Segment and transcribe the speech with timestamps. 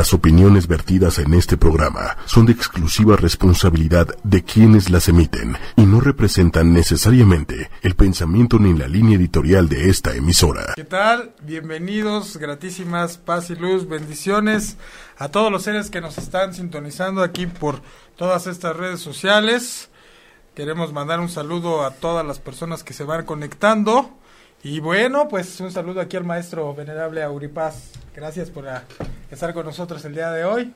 [0.00, 5.82] Las opiniones vertidas en este programa son de exclusiva responsabilidad de quienes las emiten y
[5.82, 10.72] no representan necesariamente el pensamiento ni la línea editorial de esta emisora.
[10.74, 11.34] ¿Qué tal?
[11.42, 14.78] Bienvenidos, gratísimas paz y luz, bendiciones
[15.18, 17.82] a todos los seres que nos están sintonizando aquí por
[18.16, 19.90] todas estas redes sociales.
[20.54, 24.16] Queremos mandar un saludo a todas las personas que se van conectando.
[24.62, 27.90] Y bueno, pues un saludo aquí al maestro venerable Auripaz.
[28.14, 28.84] Gracias por ah,
[29.30, 30.72] estar con nosotros el día de hoy.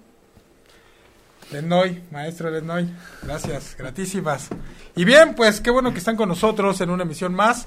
[1.50, 2.88] Lenoy, maestro Lenoy,
[3.22, 4.48] gracias, gratísimas.
[4.96, 7.66] Y bien, pues qué bueno que están con nosotros en una emisión más.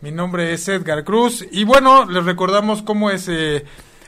[0.00, 3.64] Mi nombre es Edgar Cruz y bueno, les recordamos cómo es eh,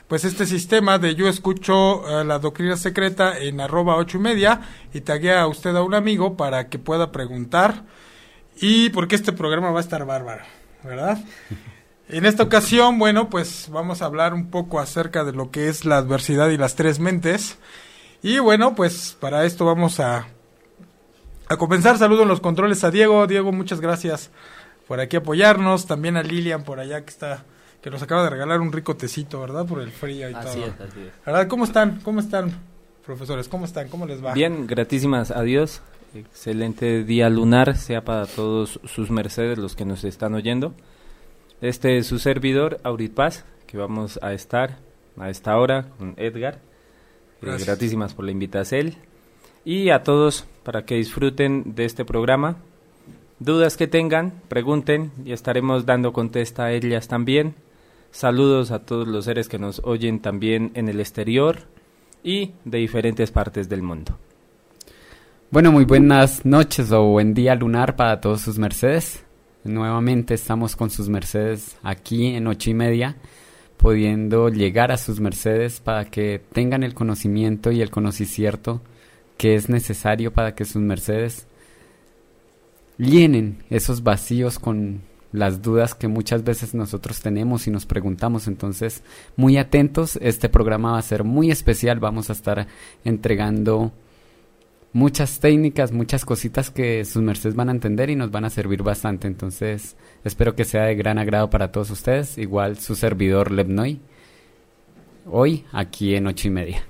[0.07, 4.59] pues este sistema de yo escucho eh, la doctrina secreta en arroba ocho y media
[4.93, 7.83] y taguea a usted a un amigo para que pueda preguntar
[8.57, 10.43] y porque este programa va a estar bárbaro.
[10.85, 11.17] ¿verdad?
[12.07, 15.85] En esta ocasión, bueno, pues vamos a hablar un poco acerca de lo que es
[15.85, 17.57] la adversidad y las tres mentes.
[18.21, 20.27] Y bueno, pues para esto vamos a,
[21.47, 21.97] a comenzar.
[21.97, 23.25] Saludo en los controles a Diego.
[23.27, 24.29] Diego, muchas gracias
[24.87, 25.87] por aquí apoyarnos.
[25.87, 27.43] También a Lilian por allá que está
[27.81, 29.63] que nos acaba de regalar un rico tecito, ¿verdad?
[29.67, 30.65] Por el frío y así todo.
[30.65, 31.25] Es, así es.
[31.25, 31.47] ¿Verdad?
[31.47, 31.99] ¿Cómo están?
[32.01, 32.51] ¿Cómo están,
[33.05, 33.47] profesores?
[33.47, 33.89] ¿Cómo están?
[33.89, 34.33] ¿Cómo les va?
[34.33, 35.29] Bien, gratísimas.
[35.29, 35.83] Adiós.
[36.15, 40.73] Excelente día lunar, sea para todos sus mercedes los que nos están oyendo.
[41.61, 44.79] Este es su servidor, Aurit Paz, que vamos a estar
[45.17, 46.59] a esta hora con Edgar.
[47.41, 48.93] Eh, gratísimas por la invitación.
[49.63, 52.57] Y a todos para que disfruten de este programa.
[53.39, 57.55] Dudas que tengan, pregunten y estaremos dando contesta a ellas también.
[58.11, 61.59] Saludos a todos los seres que nos oyen también en el exterior
[62.23, 64.17] y de diferentes partes del mundo.
[65.51, 69.24] Bueno, muy buenas noches o buen día lunar para todos sus mercedes.
[69.65, 73.15] Nuevamente estamos con sus mercedes aquí en ocho y media,
[73.77, 78.81] pudiendo llegar a sus mercedes para que tengan el conocimiento y el conocimiento
[79.37, 81.47] que es necesario para que sus mercedes
[82.99, 88.47] llenen esos vacíos con las dudas que muchas veces nosotros tenemos y nos preguntamos.
[88.47, 89.01] Entonces,
[89.35, 92.67] muy atentos, este programa va a ser muy especial, vamos a estar
[93.03, 93.91] entregando
[94.95, 98.81] muchas técnicas, muchas cositas que sus mercedes van a entender y nos van a servir
[98.81, 99.27] bastante.
[99.27, 102.37] Entonces, espero que sea de gran agrado para todos ustedes.
[102.37, 103.99] Igual su servidor Lebnoy,
[105.29, 106.87] hoy aquí en ocho y media.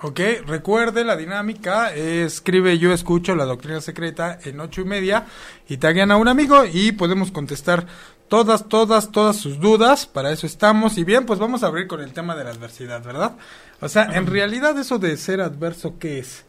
[0.00, 5.26] Ok, recuerde la dinámica, escribe yo escucho la doctrina secreta en ocho y media
[5.68, 7.88] y taguean a un amigo y podemos contestar
[8.28, 10.96] todas, todas, todas sus dudas, para eso estamos.
[10.96, 13.32] Y bien, pues vamos a abrir con el tema de la adversidad, ¿verdad?
[13.80, 16.44] O sea, en realidad eso de ser adverso, ¿qué es?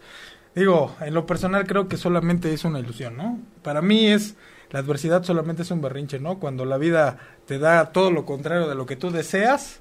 [0.59, 3.39] Digo, en lo personal creo que solamente es una ilusión, ¿no?
[3.63, 4.35] Para mí es,
[4.71, 6.37] la adversidad solamente es un berrinche, ¿no?
[6.37, 9.79] Cuando la vida te da todo lo contrario de lo que tú deseas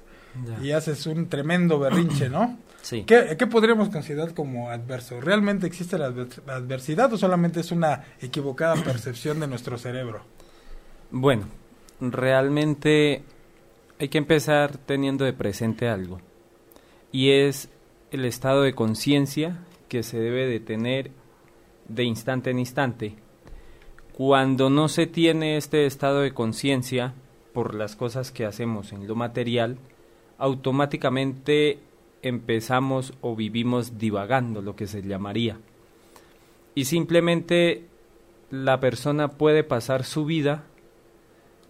[0.63, 2.57] y haces un tremendo berrinche, ¿no?
[2.81, 3.03] Sí.
[3.03, 5.19] ¿Qué, ¿Qué, podríamos considerar como adverso?
[5.19, 10.21] ¿Realmente existe la adversidad o solamente es una equivocada percepción de nuestro cerebro?
[11.11, 11.47] Bueno,
[11.99, 13.21] realmente
[13.99, 16.21] hay que empezar teniendo de presente algo
[17.11, 17.67] y es
[18.11, 19.59] el estado de conciencia
[19.89, 21.11] que se debe de tener
[21.89, 23.15] de instante en instante.
[24.13, 27.13] Cuando no se tiene este estado de conciencia
[27.53, 29.77] por las cosas que hacemos en lo material,
[30.37, 31.79] automáticamente
[32.21, 35.57] empezamos o vivimos divagando, lo que se llamaría.
[36.75, 37.85] Y simplemente
[38.51, 40.63] la persona puede pasar su vida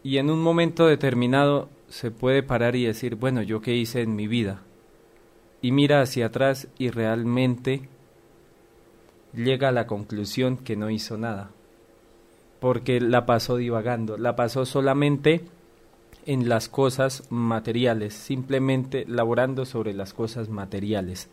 [0.04, 4.16] y en un momento determinado se puede parar y decir, bueno, ¿yo qué hice en
[4.16, 4.62] mi vida?
[5.62, 7.90] Y mira hacia atrás y realmente
[9.34, 11.52] llega a la conclusión que no hizo nada,
[12.60, 15.44] porque la pasó divagando, la pasó solamente
[16.26, 21.30] en las cosas materiales, simplemente laborando sobre las cosas materiales,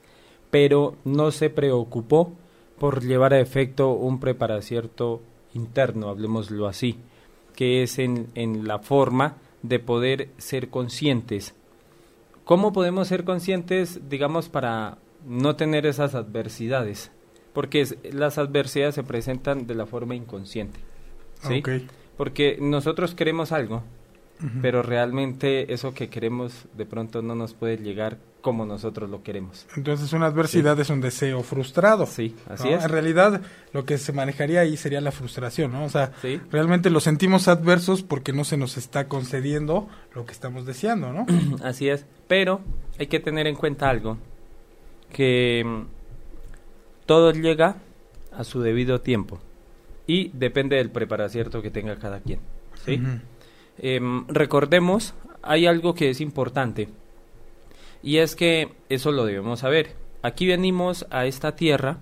[0.50, 2.32] pero no se preocupó
[2.78, 5.22] por llevar a efecto un preparacierto
[5.54, 6.98] interno, hablemoslo así,
[7.54, 11.54] que es en, en la forma de poder ser conscientes.
[12.44, 17.10] ¿Cómo podemos ser conscientes, digamos, para no tener esas adversidades?
[17.56, 20.78] Porque las adversidades se presentan de la forma inconsciente.
[21.40, 21.62] ¿sí?
[22.18, 23.82] Porque nosotros queremos algo,
[24.60, 29.66] pero realmente eso que queremos de pronto no nos puede llegar como nosotros lo queremos.
[29.74, 32.04] Entonces una adversidad es un deseo frustrado.
[32.04, 32.84] Sí, así es.
[32.84, 33.40] En realidad
[33.72, 35.86] lo que se manejaría ahí sería la frustración, ¿no?
[35.86, 36.12] O sea,
[36.50, 41.24] realmente lo sentimos adversos porque no se nos está concediendo lo que estamos deseando, ¿no?
[41.64, 42.04] así es.
[42.28, 42.60] Pero
[42.98, 44.18] hay que tener en cuenta algo,
[45.10, 45.86] que
[47.06, 47.76] todo llega
[48.32, 49.40] a su debido tiempo
[50.06, 52.40] y depende del preparacierto que tenga cada quien.
[52.84, 53.00] ¿sí?
[53.78, 56.88] Em, recordemos, hay algo que es importante
[58.02, 59.94] y es que eso lo debemos saber.
[60.22, 61.98] aquí venimos a esta tierra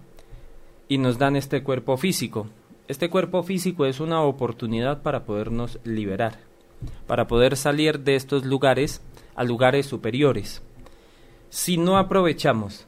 [0.88, 2.48] y nos dan este cuerpo físico.
[2.88, 6.38] Este cuerpo físico es una oportunidad para podernos liberar,
[7.06, 9.02] para poder salir de estos lugares
[9.34, 10.62] a lugares superiores.
[11.50, 12.86] Si no aprovechamos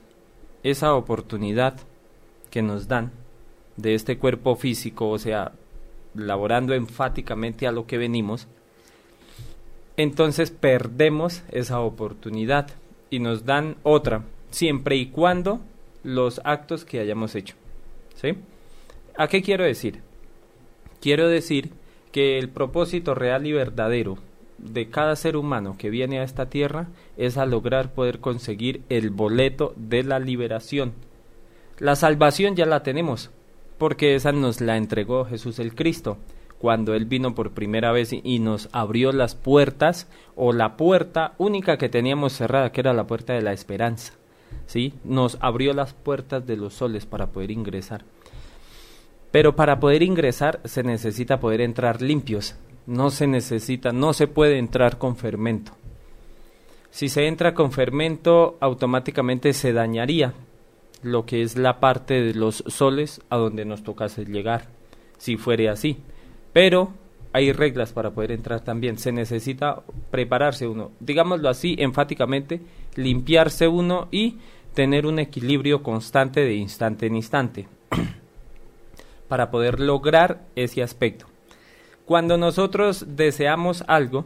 [0.63, 1.81] esa oportunidad
[2.51, 3.13] que nos dan
[3.77, 5.53] de este cuerpo físico, o sea,
[6.15, 8.49] laborando enfáticamente a lo que venimos,
[9.97, 12.69] entonces perdemos esa oportunidad
[13.11, 15.61] y nos dan otra, siempre y cuando
[16.03, 17.55] los actos que hayamos hecho.
[18.15, 18.35] ¿Sí?
[19.17, 20.01] ¿A qué quiero decir?
[21.01, 21.71] Quiero decir
[22.13, 24.19] que el propósito real y verdadero
[24.59, 29.11] de cada ser humano que viene a esta tierra es a lograr poder conseguir el
[29.11, 30.95] boleto de la liberación.
[31.79, 33.31] La salvación ya la tenemos,
[33.79, 36.19] porque esa nos la entregó Jesús el Cristo
[36.59, 41.77] cuando Él vino por primera vez y nos abrió las puertas o la puerta única
[41.77, 44.15] que teníamos cerrada, que era la puerta de la esperanza.
[44.67, 44.95] ¿sí?
[45.05, 48.05] Nos abrió las puertas de los soles para poder ingresar.
[49.31, 52.57] Pero para poder ingresar se necesita poder entrar limpios.
[52.87, 55.73] No se necesita, no se puede entrar con fermento.
[56.91, 60.33] Si se entra con fermento, automáticamente se dañaría
[61.03, 64.69] lo que es la parte de los soles a donde nos tocase llegar,
[65.19, 65.99] si fuere así.
[66.53, 66.93] Pero
[67.33, 68.99] hay reglas para poder entrar también.
[68.99, 72.61] Se necesita prepararse uno, digámoslo así, enfáticamente,
[72.95, 74.39] limpiarse uno y
[74.75, 77.69] tener un equilibrio constante de instante en instante
[79.29, 81.27] para poder lograr ese aspecto.
[82.05, 84.25] Cuando nosotros deseamos algo,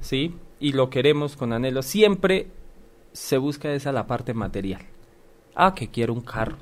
[0.00, 0.34] ¿sí?
[0.60, 2.48] Y lo queremos con anhelo, siempre
[3.12, 4.82] se busca esa la parte material.
[5.56, 6.56] Ah, que quiero un carro.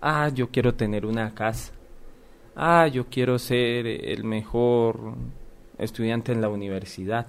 [0.00, 1.72] Ah, yo quiero tener una casa.
[2.54, 5.14] Ah, yo quiero ser el mejor
[5.76, 7.26] estudiante en la universidad.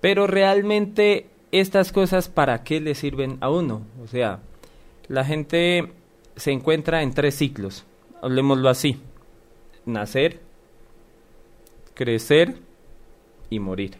[0.00, 3.82] Pero realmente estas cosas para qué le sirven a uno?
[4.02, 4.40] O sea,
[5.06, 5.92] la gente
[6.34, 7.84] se encuentra en tres ciclos
[8.22, 8.98] hablemoslo así,
[9.86, 10.40] nacer,
[11.94, 12.56] crecer
[13.50, 13.96] y morir.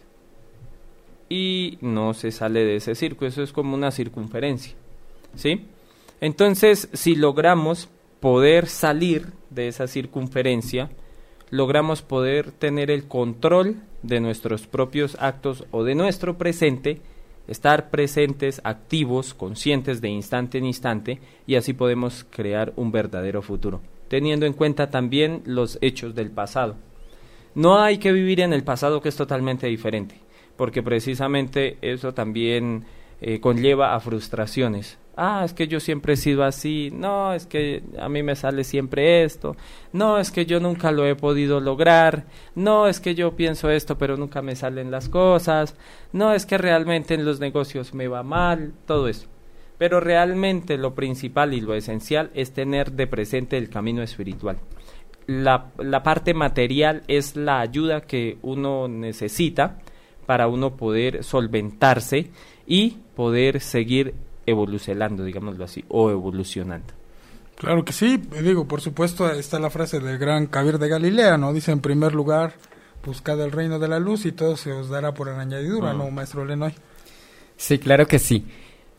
[1.29, 4.75] Y no se sale de ese círculo, eso es como una circunferencia.
[5.35, 5.67] ¿Sí?
[6.21, 7.89] Entonces, si logramos
[8.21, 10.91] poder salir de esa circunferencia,
[11.51, 17.01] logramos poder tener el control de nuestros propios actos o de nuestro presente,
[17.47, 23.81] estar presentes, activos, conscientes de instante en instante, y así podemos crear un verdadero futuro
[24.09, 26.77] teniendo en cuenta también los hechos del pasado.
[27.55, 30.17] No hay que vivir en el pasado que es totalmente diferente,
[30.57, 32.85] porque precisamente eso también
[33.21, 34.99] eh, conlleva a frustraciones.
[35.21, 38.63] Ah, es que yo siempre he sido así, no, es que a mí me sale
[38.63, 39.57] siempre esto,
[39.93, 43.99] no, es que yo nunca lo he podido lograr, no, es que yo pienso esto
[43.99, 45.75] pero nunca me salen las cosas,
[46.13, 49.27] no, es que realmente en los negocios me va mal, todo eso.
[49.77, 54.59] Pero realmente lo principal y lo esencial es tener de presente el camino espiritual.
[55.27, 59.79] La, la parte material es la ayuda que uno necesita
[60.27, 62.31] para uno poder solventarse
[62.69, 64.15] y poder seguir
[64.47, 66.95] evolucionando, digámoslo así, o evolucionando.
[67.57, 71.53] Claro que sí, digo, por supuesto está la frase del gran Kabir de Galilea, ¿no?
[71.53, 72.55] Dice en primer lugar,
[73.05, 76.45] buscad el reino de la luz y todo se os dará por añadidura, ¿no, maestro
[76.45, 76.73] Lenoy?
[77.57, 78.47] Sí, claro que sí.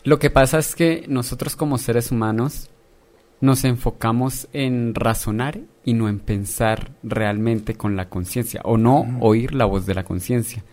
[0.04, 2.70] Lo que pasa es que nosotros como seres humanos
[3.40, 9.56] nos enfocamos en razonar y no en pensar realmente con la conciencia o no oír
[9.56, 10.66] la voz de la conciencia.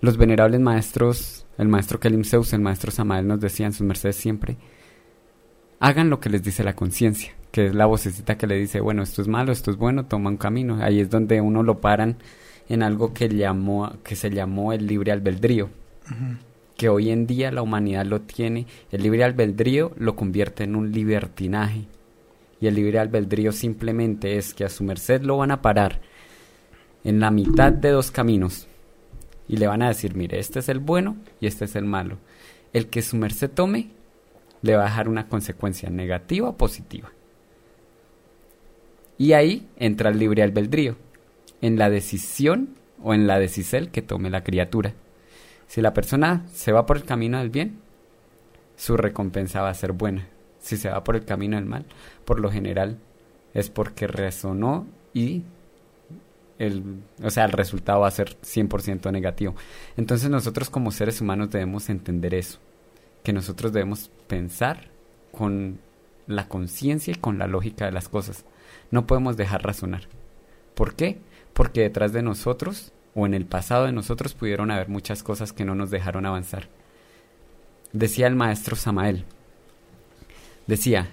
[0.00, 4.56] Los venerables maestros, el maestro Kelim Zeus, el maestro Samael nos decían sus mercedes siempre,
[5.80, 9.02] hagan lo que les dice la conciencia, que es la vocecita que le dice, bueno,
[9.02, 10.78] esto es malo, esto es bueno, toma un camino.
[10.82, 12.16] Ahí es donde uno lo paran
[12.68, 15.70] en algo que, llamó, que se llamó el libre albedrío
[16.78, 20.92] que hoy en día la humanidad lo tiene, el libre albedrío lo convierte en un
[20.92, 21.86] libertinaje.
[22.60, 26.00] Y el libre albedrío simplemente es que a su merced lo van a parar
[27.02, 28.68] en la mitad de dos caminos
[29.48, 32.18] y le van a decir, mire, este es el bueno y este es el malo.
[32.72, 33.88] El que su merced tome
[34.62, 37.10] le va a dejar una consecuencia negativa o positiva.
[39.16, 40.96] Y ahí entra el libre albedrío,
[41.60, 44.94] en la decisión o en la decisión que tome la criatura.
[45.66, 47.80] Si la persona se va por el camino del bien,
[48.76, 50.28] su recompensa va a ser buena.
[50.60, 51.84] Si se va por el camino del mal,
[52.24, 52.98] por lo general
[53.54, 55.42] es porque resonó y
[56.58, 59.54] el, o sea, el resultado va a ser 100% negativo.
[59.96, 62.58] Entonces nosotros como seres humanos debemos entender eso,
[63.22, 64.88] que nosotros debemos pensar
[65.32, 65.78] con
[66.26, 68.44] la conciencia y con la lógica de las cosas.
[68.90, 70.08] No podemos dejar razonar.
[70.74, 71.18] ¿Por qué?
[71.52, 75.64] Porque detrás de nosotros o en el pasado de nosotros pudieron haber muchas cosas que
[75.64, 76.68] no nos dejaron avanzar.
[77.92, 79.24] Decía el maestro Samael,
[80.66, 81.08] decía,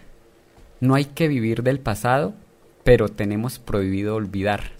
[0.81, 2.35] no hay que vivir del pasado,
[2.83, 4.73] pero tenemos prohibido olvidar.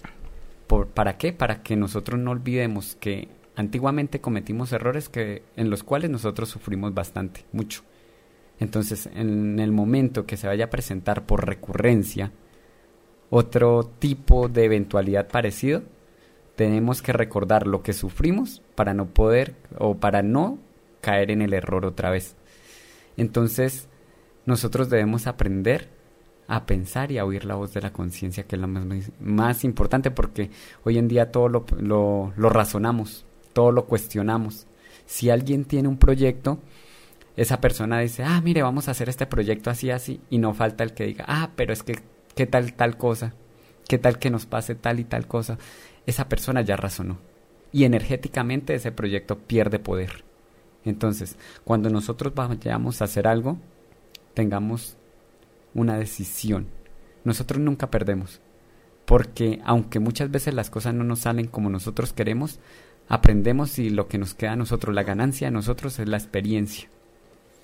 [0.66, 1.32] ¿Por, ¿Para qué?
[1.32, 6.94] Para que nosotros no olvidemos que antiguamente cometimos errores que, en los cuales nosotros sufrimos
[6.94, 7.82] bastante, mucho.
[8.58, 12.32] Entonces, en el momento que se vaya a presentar por recurrencia
[13.28, 15.82] otro tipo de eventualidad parecido,
[16.54, 20.58] tenemos que recordar lo que sufrimos para no poder o para no
[21.00, 22.36] caer en el error otra vez.
[23.16, 23.88] Entonces,
[24.46, 25.95] nosotros debemos aprender
[26.48, 30.10] a pensar y a oír la voz de la conciencia, que es la más, importante,
[30.10, 30.50] porque
[30.84, 34.66] hoy en día todo lo, lo, lo razonamos, todo lo cuestionamos.
[35.06, 36.58] Si alguien tiene un proyecto,
[37.36, 40.84] esa persona dice, ah, mire, vamos a hacer este proyecto así, así, y no falta
[40.84, 41.98] el que diga, ah, pero es que,
[42.34, 43.34] ¿qué tal tal cosa?
[43.88, 45.58] ¿Qué tal que nos pase tal y tal cosa?
[46.06, 47.18] Esa persona ya razonó.
[47.72, 50.24] Y energéticamente ese proyecto pierde poder.
[50.84, 53.58] Entonces, cuando nosotros vayamos a hacer algo,
[54.34, 54.96] tengamos
[55.76, 56.66] una decisión.
[57.24, 58.40] Nosotros nunca perdemos.
[59.04, 62.58] Porque aunque muchas veces las cosas no nos salen como nosotros queremos,
[63.08, 66.88] aprendemos y lo que nos queda a nosotros, la ganancia a nosotros es la experiencia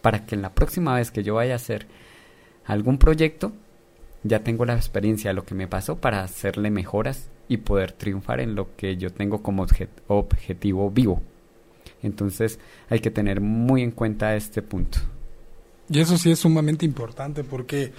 [0.02, 1.86] para que la próxima vez que yo vaya a hacer
[2.66, 3.52] algún proyecto,
[4.24, 8.40] ya tengo la experiencia de lo que me pasó para hacerle mejoras y poder triunfar
[8.40, 9.66] en lo que yo tengo como
[10.08, 11.22] objetivo vivo.
[12.02, 12.58] Entonces
[12.90, 14.98] hay que tener muy en cuenta este punto.
[15.92, 17.92] Y eso sí es sumamente importante porque,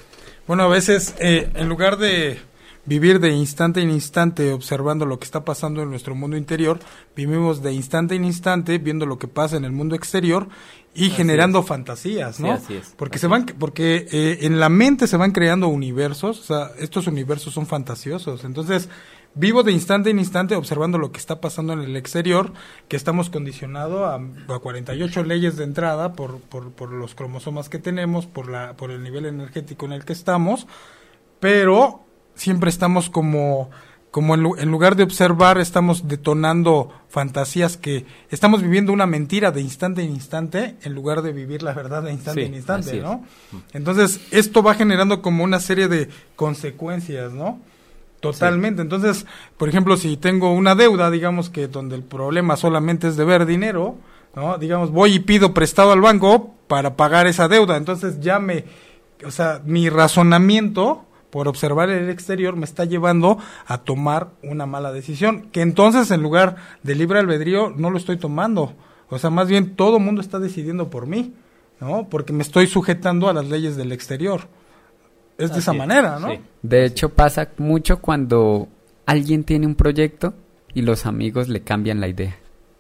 [0.47, 2.39] bueno, a veces eh, en lugar de
[2.85, 6.79] vivir de instante en instante observando lo que está pasando en nuestro mundo interior,
[7.15, 10.49] vivimos de instante en instante viendo lo que pasa en el mundo exterior
[10.95, 12.59] y generando fantasías, ¿no?
[12.97, 17.07] Porque se van, porque eh, en la mente se van creando universos, o sea, estos
[17.07, 18.43] universos son fantasiosos.
[18.43, 18.89] Entonces,
[19.35, 22.53] vivo de instante en instante observando lo que está pasando en el exterior,
[22.87, 27.79] que estamos condicionados a, a 48 leyes de entrada por, por, por los cromosomas que
[27.79, 30.67] tenemos, por la, por el nivel energético en el que estamos,
[31.39, 32.03] pero
[32.35, 33.69] siempre estamos como
[34.13, 40.03] como en, lugar de observar estamos detonando fantasías que estamos viviendo una mentira de instante
[40.03, 43.25] en instante en lugar de vivir la verdad de instante en instante, ¿no?
[43.73, 47.59] Entonces, esto va generando como una serie de consecuencias, ¿no?
[48.23, 48.81] Totalmente.
[48.81, 49.25] Entonces,
[49.57, 53.97] por ejemplo, si tengo una deuda, digamos que donde el problema solamente es deber dinero,
[54.33, 54.57] ¿no?
[54.57, 57.75] Digamos, voy y pido prestado al banco para pagar esa deuda.
[57.75, 58.63] Entonces, ya me,
[59.25, 64.93] o sea, mi razonamiento por observar el exterior me está llevando a tomar una mala
[64.93, 68.73] decisión, que entonces en lugar de libre albedrío no lo estoy tomando.
[69.09, 71.33] O sea, más bien todo el mundo está decidiendo por mí,
[71.81, 72.07] ¿no?
[72.09, 74.47] Porque me estoy sujetando a las leyes del exterior.
[75.37, 76.29] Es de esa manera, ¿no?
[76.61, 78.67] De hecho, pasa mucho cuando
[79.05, 80.33] alguien tiene un proyecto
[80.73, 82.37] y los amigos le cambian la idea.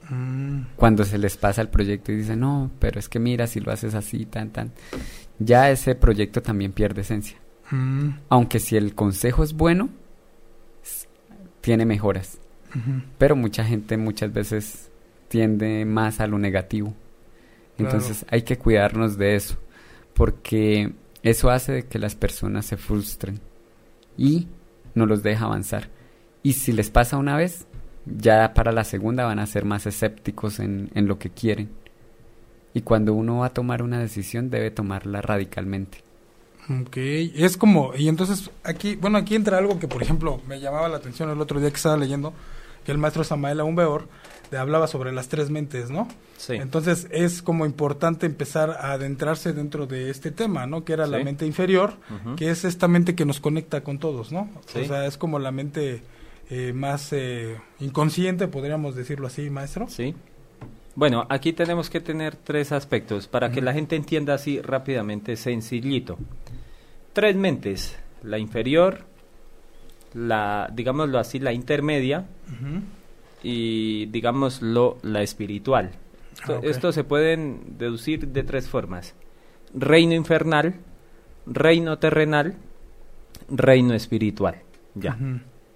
[0.09, 0.63] Mm.
[0.75, 3.71] Cuando se les pasa el proyecto y dicen, no, pero es que mira, si lo
[3.71, 4.71] haces así, tan, tan,
[5.39, 7.37] ya ese proyecto también pierde esencia.
[8.29, 9.89] Aunque si el consejo es bueno,
[11.61, 12.37] tiene mejoras.
[13.17, 14.91] Pero mucha gente muchas veces
[15.27, 16.93] tiende más a lo negativo.
[17.79, 19.57] Entonces hay que cuidarnos de eso,
[20.13, 23.39] porque eso hace que las personas se frustren
[24.17, 24.47] y
[24.93, 25.89] no los deja avanzar.
[26.43, 27.65] Y si les pasa una vez,
[28.05, 31.71] ya para la segunda van a ser más escépticos en, en lo que quieren.
[32.73, 35.99] Y cuando uno va a tomar una decisión debe tomarla radicalmente.
[36.69, 40.87] Ok, es como, y entonces aquí, bueno, aquí entra algo que, por ejemplo, me llamaba
[40.87, 42.33] la atención el otro día que estaba leyendo,
[42.85, 44.07] que el maestro Samael Aumbeor
[44.51, 46.07] le hablaba sobre las tres mentes, ¿no?
[46.37, 46.53] Sí.
[46.55, 50.83] Entonces es como importante empezar a adentrarse dentro de este tema, ¿no?
[50.83, 51.95] Que era la mente inferior,
[52.35, 54.49] que es esta mente que nos conecta con todos, ¿no?
[54.75, 56.03] O sea, es como la mente
[56.49, 59.87] eh, más eh, inconsciente, podríamos decirlo así, maestro.
[59.87, 60.13] Sí.
[60.95, 66.19] Bueno, aquí tenemos que tener tres aspectos para que la gente entienda así rápidamente, sencillito
[67.13, 69.05] tres mentes, la inferior,
[70.13, 72.25] la, digámoslo así, la intermedia
[73.41, 75.91] y, digámoslo, la espiritual.
[76.61, 79.15] Esto, ah, se pueden deducir de tres formas.
[79.73, 80.75] Reino infernal,
[81.45, 82.55] reino terrenal,
[83.49, 84.55] reino espiritual.
[84.95, 85.17] Ya.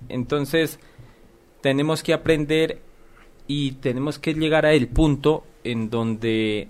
[0.09, 0.79] Entonces,
[1.61, 2.81] tenemos que aprender
[3.47, 6.67] y tenemos que llegar a el punto en donde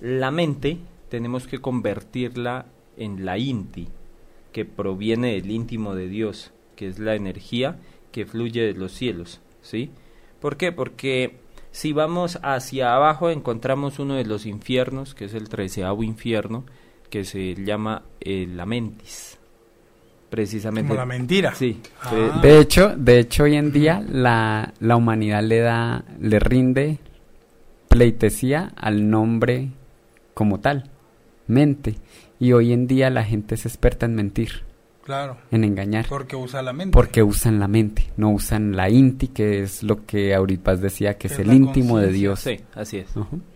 [0.00, 0.78] la mente
[1.08, 2.66] tenemos que convertirla
[2.96, 3.88] en la inti,
[4.52, 7.78] que proviene del íntimo de Dios, que es la energía
[8.12, 9.90] que fluye de los cielos, ¿sí?
[10.40, 10.72] ¿Por qué?
[10.72, 11.36] Porque
[11.70, 16.64] si vamos hacia abajo encontramos uno de los infiernos, que es el treceavo infierno,
[17.10, 19.38] que se llama el la mentis.
[20.30, 20.88] Precisamente.
[20.88, 21.54] Como la mentira.
[21.54, 21.80] Sí.
[22.02, 22.40] Ah.
[22.42, 26.98] De hecho, de hecho hoy en día la, la humanidad le da, le rinde
[27.88, 29.70] pleitesía al nombre
[30.34, 30.90] como tal,
[31.46, 31.94] mente
[32.40, 34.64] Y hoy en día la gente es experta en mentir.
[35.04, 35.36] Claro.
[35.50, 36.06] En engañar.
[36.08, 36.92] Porque usa la mente.
[36.92, 41.26] Porque usan la mente, no usan la inti, que es lo que Auripas decía, que,
[41.26, 42.40] es, el íntimo de Dios.
[42.40, 43.10] Sí, así es.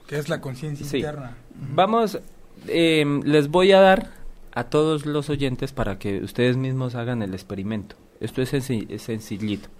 [0.06, 1.38] Que es la conciencia interna.
[1.74, 2.20] Vamos,
[2.66, 4.10] em, les voy a dar
[4.52, 7.96] a todos los oyentes para que ustedes mismos hagan el experimento.
[8.20, 9.70] Esto es, es sencillito.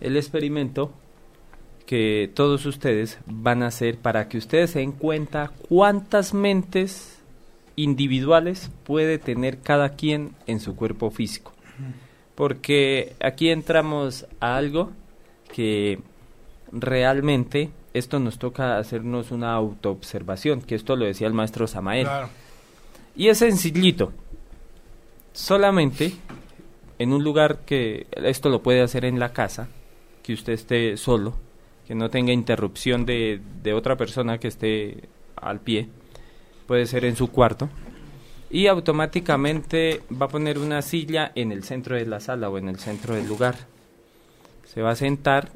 [0.00, 0.92] El experimento
[1.84, 7.15] que todos ustedes van a hacer para que ustedes se den cuenta cuántas mentes
[7.76, 11.52] individuales puede tener cada quien en su cuerpo físico.
[12.34, 14.90] Porque aquí entramos a algo
[15.54, 16.00] que
[16.72, 22.08] realmente esto nos toca hacernos una autoobservación, que esto lo decía el maestro Samael.
[23.14, 24.12] Y es sencillito.
[25.32, 26.12] Solamente
[26.98, 29.68] en un lugar que esto lo puede hacer en la casa,
[30.22, 31.34] que usted esté solo,
[31.86, 35.88] que no tenga interrupción de, de otra persona que esté al pie
[36.66, 37.68] puede ser en su cuarto,
[38.50, 42.68] y automáticamente va a poner una silla en el centro de la sala o en
[42.68, 43.56] el centro del lugar.
[44.64, 45.50] Se va a sentar,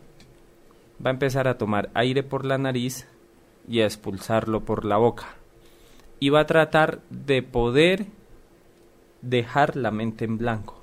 [1.04, 3.06] va a empezar a tomar aire por la nariz
[3.68, 5.34] y a expulsarlo por la boca.
[6.18, 8.06] Y va a tratar de poder
[9.22, 10.80] dejar la mente en blanco.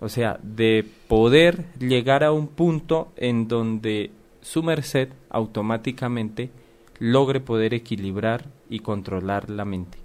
[0.00, 4.10] O sea, de poder llegar a un punto en donde
[4.40, 6.50] su merced automáticamente
[6.98, 9.98] logre poder equilibrar y controlar la mente.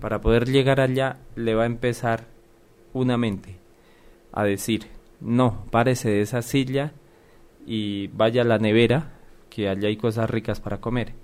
[0.00, 2.26] Para poder llegar allá le va a empezar
[2.92, 3.56] una mente
[4.32, 4.86] a decir,
[5.20, 6.92] no, párese de esa silla
[7.66, 9.14] y vaya a la nevera,
[9.50, 11.14] que allá hay cosas ricas para comer.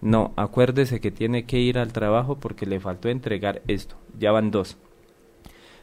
[0.00, 3.96] No, acuérdese que tiene que ir al trabajo porque le faltó entregar esto.
[4.16, 4.76] Ya van dos.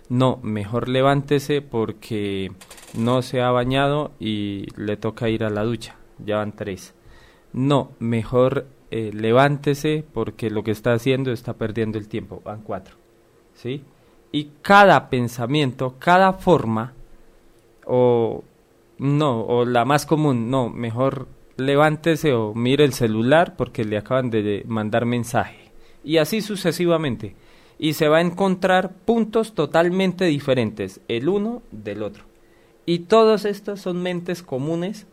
[0.07, 2.51] No, mejor levántese porque
[2.95, 5.95] no se ha bañado y le toca ir a la ducha.
[6.23, 6.93] Ya van tres.
[7.51, 12.41] No, mejor eh, levántese porque lo que está haciendo está perdiendo el tiempo.
[12.45, 12.95] Van cuatro.
[13.53, 13.83] ¿Sí?
[14.31, 16.93] Y cada pensamiento, cada forma,
[17.85, 18.45] o
[18.97, 21.27] no, o la más común, no, mejor
[21.57, 25.73] levántese o mire el celular porque le acaban de mandar mensaje.
[26.01, 27.35] Y así sucesivamente.
[27.77, 32.23] Y se va a encontrar puntos totalmente diferentes, el uno del otro.
[32.85, 35.05] Y todas estas son mentes comunes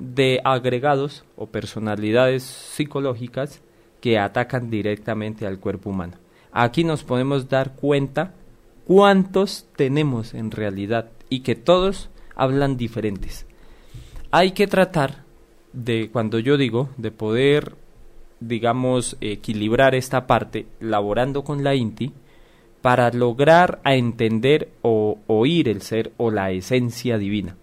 [0.00, 3.62] de agregados o personalidades psicológicas
[4.00, 6.14] que atacan directamente al cuerpo humano.
[6.52, 8.34] Aquí nos podemos dar cuenta
[8.84, 13.46] cuántos tenemos en realidad y que todos hablan diferentes.
[14.32, 15.24] Hay que tratar
[15.72, 17.76] de, cuando yo digo, de poder,
[18.40, 22.12] digamos, equilibrar esta parte, laborando con la INTI,
[22.80, 27.56] para lograr entender o oír el ser o la esencia divina.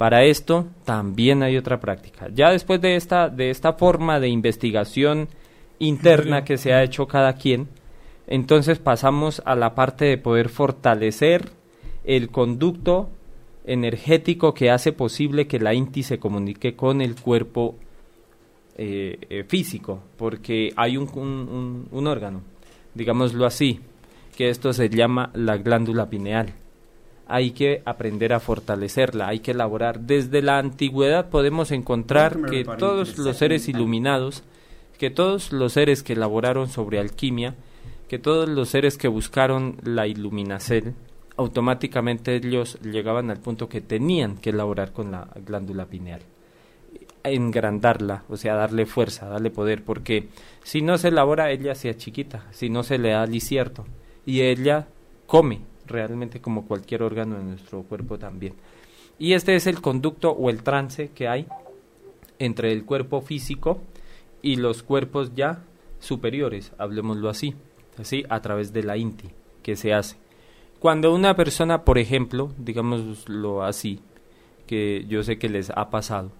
[0.00, 2.28] Para esto también hay otra práctica.
[2.32, 5.28] Ya después de esta, de esta forma de investigación
[5.78, 7.68] interna que se ha hecho cada quien,
[8.26, 11.50] entonces pasamos a la parte de poder fortalecer
[12.04, 13.10] el conducto
[13.66, 17.76] energético que hace posible que la INTI se comunique con el cuerpo
[18.78, 22.40] eh, eh, físico, porque hay un, un, un órgano,
[22.94, 23.80] digámoslo así,
[24.34, 26.54] que esto se llama la glándula pineal
[27.30, 30.00] hay que aprender a fortalecerla, hay que elaborar.
[30.00, 34.42] Desde la antigüedad podemos encontrar que todos los seres iluminados,
[34.98, 37.54] que todos los seres que elaboraron sobre alquimia,
[38.08, 40.96] que todos los seres que buscaron la iluminación,
[41.36, 46.22] automáticamente ellos llegaban al punto que tenían que elaborar con la glándula pineal.
[47.22, 50.28] Engrandarla, o sea, darle fuerza, darle poder, porque
[50.64, 53.86] si no se elabora, ella sea chiquita, si no se le da lisierto,
[54.26, 54.88] y ella
[55.26, 58.54] come, realmente como cualquier órgano de nuestro cuerpo también.
[59.18, 61.46] Y este es el conducto o el trance que hay
[62.38, 63.80] entre el cuerpo físico
[64.42, 65.62] y los cuerpos ya
[65.98, 67.54] superiores, hablemoslo así,
[67.98, 69.28] así a través de la INTI
[69.62, 70.16] que se hace.
[70.78, 74.00] Cuando una persona, por ejemplo, digámoslo así,
[74.66, 76.32] que yo sé que les ha pasado,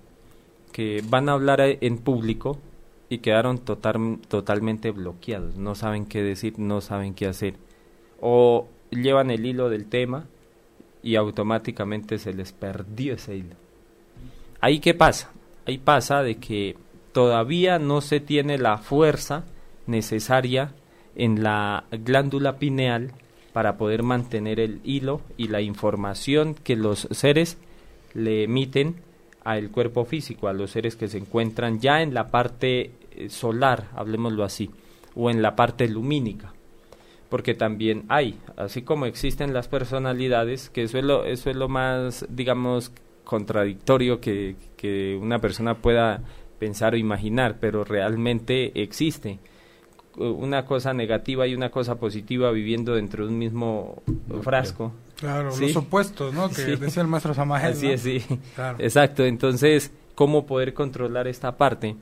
[0.73, 2.59] que van a hablar en público
[3.11, 7.57] y quedaron total, totalmente bloqueados, no saben qué decir, no saben qué hacer.
[8.21, 10.27] O llevan el hilo del tema
[11.03, 13.57] y automáticamente se les perdió ese hilo.
[14.61, 15.31] Ahí qué pasa?
[15.67, 16.77] Ahí pasa de que
[17.13, 19.45] todavía no se tiene la fuerza
[19.87, 20.73] necesaria
[21.17, 23.13] en la glándula pineal
[23.53, 27.59] para poder mantener el hilo y la información que los seres
[28.15, 28.97] le emiten
[29.43, 33.89] al cuerpo físico, a los seres que se encuentran ya en la parte eh, solar,
[33.97, 34.71] hablemoslo así,
[35.17, 36.53] o en la parte lumínica
[37.31, 41.69] porque también hay, así como existen las personalidades, que eso es lo, eso es lo
[41.69, 42.93] más, digamos,
[43.25, 46.23] contradictorio que, que una persona pueda
[46.59, 49.39] pensar o imaginar, pero realmente existe.
[50.17, 54.03] una cosa negativa y una cosa positiva viviendo dentro de un mismo
[54.43, 54.93] frasco.
[55.17, 56.49] Claro, los opuestos, ¿no?
[56.49, 57.73] Que decía el maestro Samael.
[57.73, 58.23] Así es, sí.
[58.79, 59.25] Exacto.
[59.25, 61.97] Entonces, ¿cómo poder controlar esta parte?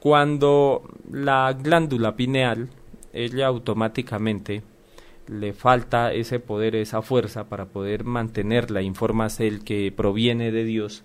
[0.00, 2.68] Cuando la glándula pineal,
[3.12, 4.62] ella automáticamente
[5.28, 11.04] le falta ese poder, esa fuerza para poder mantenerla, informas el que proviene de Dios,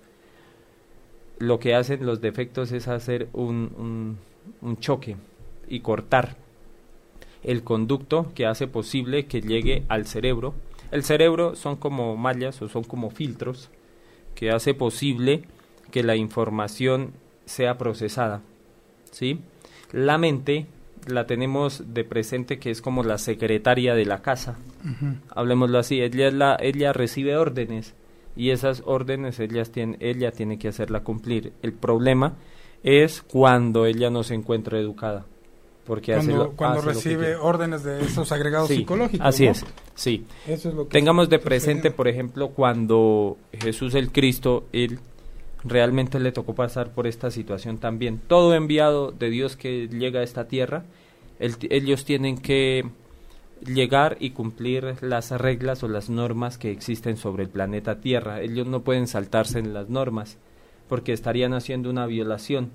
[1.40, 4.18] lo que hacen los defectos es hacer un,
[4.62, 5.18] un choque
[5.68, 6.38] y cortar
[7.44, 10.54] el conducto que hace posible que llegue al cerebro.
[10.92, 13.70] El cerebro son como mallas o son como filtros
[14.36, 15.44] que hace posible
[15.90, 17.14] que la información
[17.46, 18.42] sea procesada.
[19.12, 19.40] ¿sí?
[19.92, 20.68] La mente
[21.08, 24.58] la tenemos de presente que es como la secretaria de la casa.
[25.30, 27.94] Hablemoslo así, ella, la, ella recibe órdenes
[28.36, 31.54] y esas órdenes ella tiene, ella tiene que hacerla cumplir.
[31.62, 32.36] El problema
[32.84, 35.26] es cuando ella no se encuentra educada
[35.86, 39.26] porque cuando, cuando recibe órdenes de esos agregados psicológicos.
[39.26, 40.26] Así es, sí.
[40.90, 45.00] Tengamos de presente, por ejemplo, cuando Jesús el Cristo, él
[45.64, 48.20] realmente le tocó pasar por esta situación también.
[48.28, 50.84] Todo enviado de Dios que llega a esta tierra,
[51.40, 52.86] ellos tienen que
[53.66, 58.42] llegar y cumplir las reglas o las normas que existen sobre el planeta Tierra.
[58.42, 60.38] Ellos no pueden saltarse en las normas
[60.90, 62.72] porque estarían haciendo una violación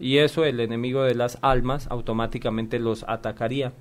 [0.00, 3.72] y eso el enemigo de las almas automáticamente los atacaría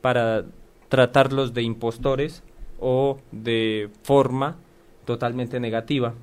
[0.00, 0.44] para
[0.88, 2.42] tratarlos de impostores
[2.78, 4.56] o de forma
[5.04, 6.14] totalmente negativa.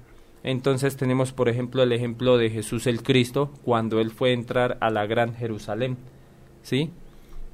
[0.44, 4.78] Entonces tenemos por ejemplo el ejemplo de Jesús el Cristo cuando él fue a entrar
[4.82, 5.98] a la gran Jerusalén,
[6.62, 6.92] ¿sí?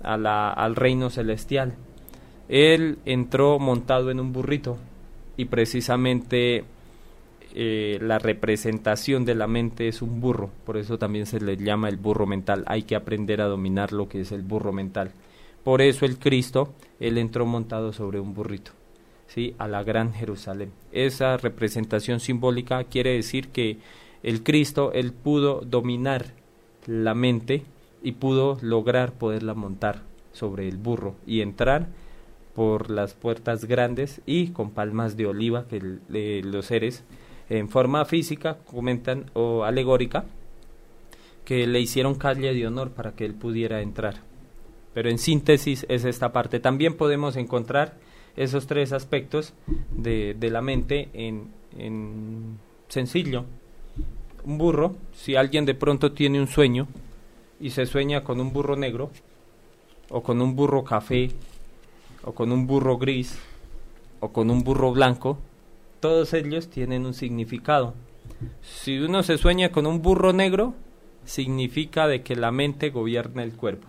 [0.01, 1.75] Al reino celestial.
[2.47, 4.77] Él entró montado en un burrito
[5.37, 6.65] y precisamente
[7.53, 11.89] eh, la representación de la mente es un burro, por eso también se le llama
[11.89, 12.63] el burro mental.
[12.67, 15.11] Hay que aprender a dominar lo que es el burro mental.
[15.63, 18.71] Por eso el Cristo, él entró montado sobre un burrito,
[19.29, 19.55] ¿sí?
[19.57, 20.73] a la gran Jerusalén.
[20.91, 23.77] Esa representación simbólica quiere decir que
[24.21, 26.33] el Cristo, él pudo dominar
[26.85, 27.63] la mente
[28.03, 30.01] y pudo lograr poderla montar
[30.33, 31.87] sobre el burro y entrar
[32.53, 35.79] por las puertas grandes y con palmas de oliva que
[36.43, 37.03] los seres
[37.49, 40.25] en forma física, comentan, o alegórica,
[41.45, 44.17] que le hicieron calle de honor para que él pudiera entrar.
[44.93, 46.59] Pero en síntesis es esta parte.
[46.59, 47.95] También podemos encontrar
[48.35, 49.53] esos tres aspectos
[49.91, 53.45] de, de la mente en, en sencillo.
[54.45, 56.87] Un burro, si alguien de pronto tiene un sueño
[57.59, 59.11] y se sueña con un burro negro,
[60.09, 61.31] o con un burro café,
[62.23, 63.37] o con un burro gris,
[64.19, 65.37] o con un burro blanco,
[65.99, 67.93] todos ellos tienen un significado.
[68.61, 70.73] Si uno se sueña con un burro negro,
[71.25, 73.87] significa de que la mente gobierna el cuerpo.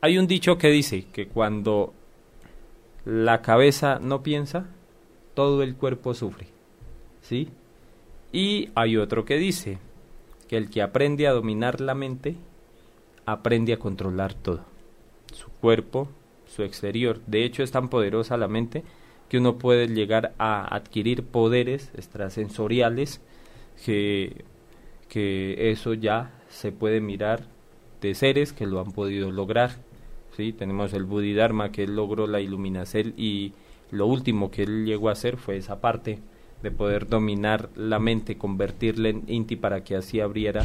[0.00, 1.92] Hay un dicho que dice que cuando
[3.04, 4.66] la cabeza no piensa,
[5.34, 6.46] todo el cuerpo sufre.
[7.20, 7.48] ¿Sí?
[8.32, 9.78] Y hay otro que dice
[10.48, 12.36] que el que aprende a dominar la mente,
[13.26, 14.64] aprende a controlar todo.
[15.32, 16.08] Su cuerpo,
[16.46, 17.20] su exterior.
[17.26, 18.82] De hecho, es tan poderosa la mente
[19.28, 23.20] que uno puede llegar a adquirir poderes extrasensoriales
[23.84, 24.44] que,
[25.08, 27.46] que eso ya se puede mirar
[28.02, 29.76] de seres que lo han podido lograr.
[30.36, 30.52] ¿Sí?
[30.52, 33.52] Tenemos el Bodhidharma que él logró la iluminación y
[33.90, 36.18] lo último que él llegó a hacer fue esa parte
[36.62, 40.64] de poder dominar la mente, convertirla en inti para que así abriera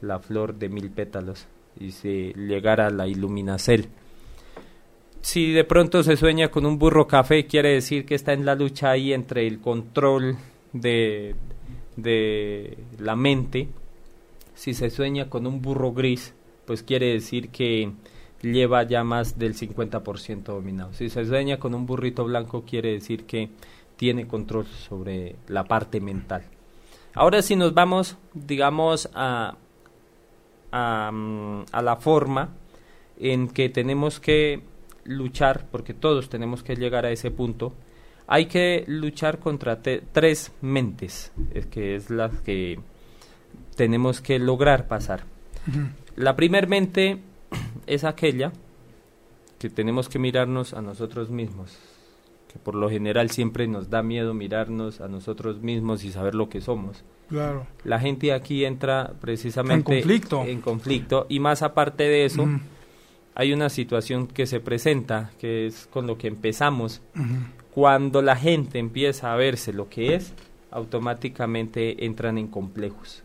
[0.00, 1.46] la flor de mil pétalos
[1.78, 3.86] y se llegara a la iluminación
[5.22, 8.54] si de pronto se sueña con un burro café, quiere decir que está en la
[8.54, 10.36] lucha ahí entre el control
[10.72, 11.34] de,
[11.96, 13.68] de la mente.
[14.54, 16.34] Si se sueña con un burro gris,
[16.66, 17.92] pues quiere decir que
[18.42, 20.92] lleva ya más del 50% dominado.
[20.92, 23.50] Si se sueña con un burrito blanco, quiere decir que
[23.96, 26.42] tiene control sobre la parte mental.
[27.14, 29.56] Ahora si nos vamos, digamos, a,
[30.72, 32.50] a, mm, a la forma
[33.18, 34.62] en que tenemos que
[35.04, 37.74] luchar, porque todos tenemos que llegar a ese punto,
[38.26, 42.78] hay que luchar contra tres mentes, es que es la que
[43.74, 45.24] tenemos que lograr pasar.
[46.16, 47.18] La primer mente
[47.86, 48.52] es aquella
[49.58, 51.78] que tenemos que mirarnos a nosotros mismos,
[52.52, 56.48] que por lo general siempre nos da miedo mirarnos a nosotros mismos y saber lo
[56.48, 57.04] que somos.
[57.28, 57.66] Claro.
[57.84, 62.48] La gente aquí entra precisamente en conflicto, en conflicto y más aparte de eso,
[63.34, 67.02] hay una situación que se presenta, que es con lo que empezamos.
[67.72, 70.34] Cuando la gente empieza a verse lo que es,
[70.70, 73.22] automáticamente entran en complejos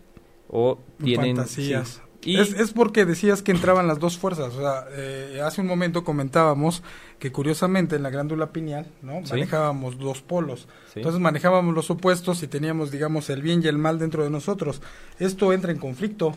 [0.49, 2.01] o tienen fantasías.
[2.25, 4.53] Y es, es, porque decías que entraban las dos fuerzas.
[4.55, 6.83] O sea, eh, hace un momento comentábamos
[7.19, 9.21] que curiosamente en la glándula pineal, ¿no?
[9.21, 10.67] Manejábamos dos polos.
[10.95, 14.81] Entonces manejábamos los opuestos y teníamos, digamos, el bien y el mal dentro de nosotros.
[15.19, 16.35] Esto entra en conflicto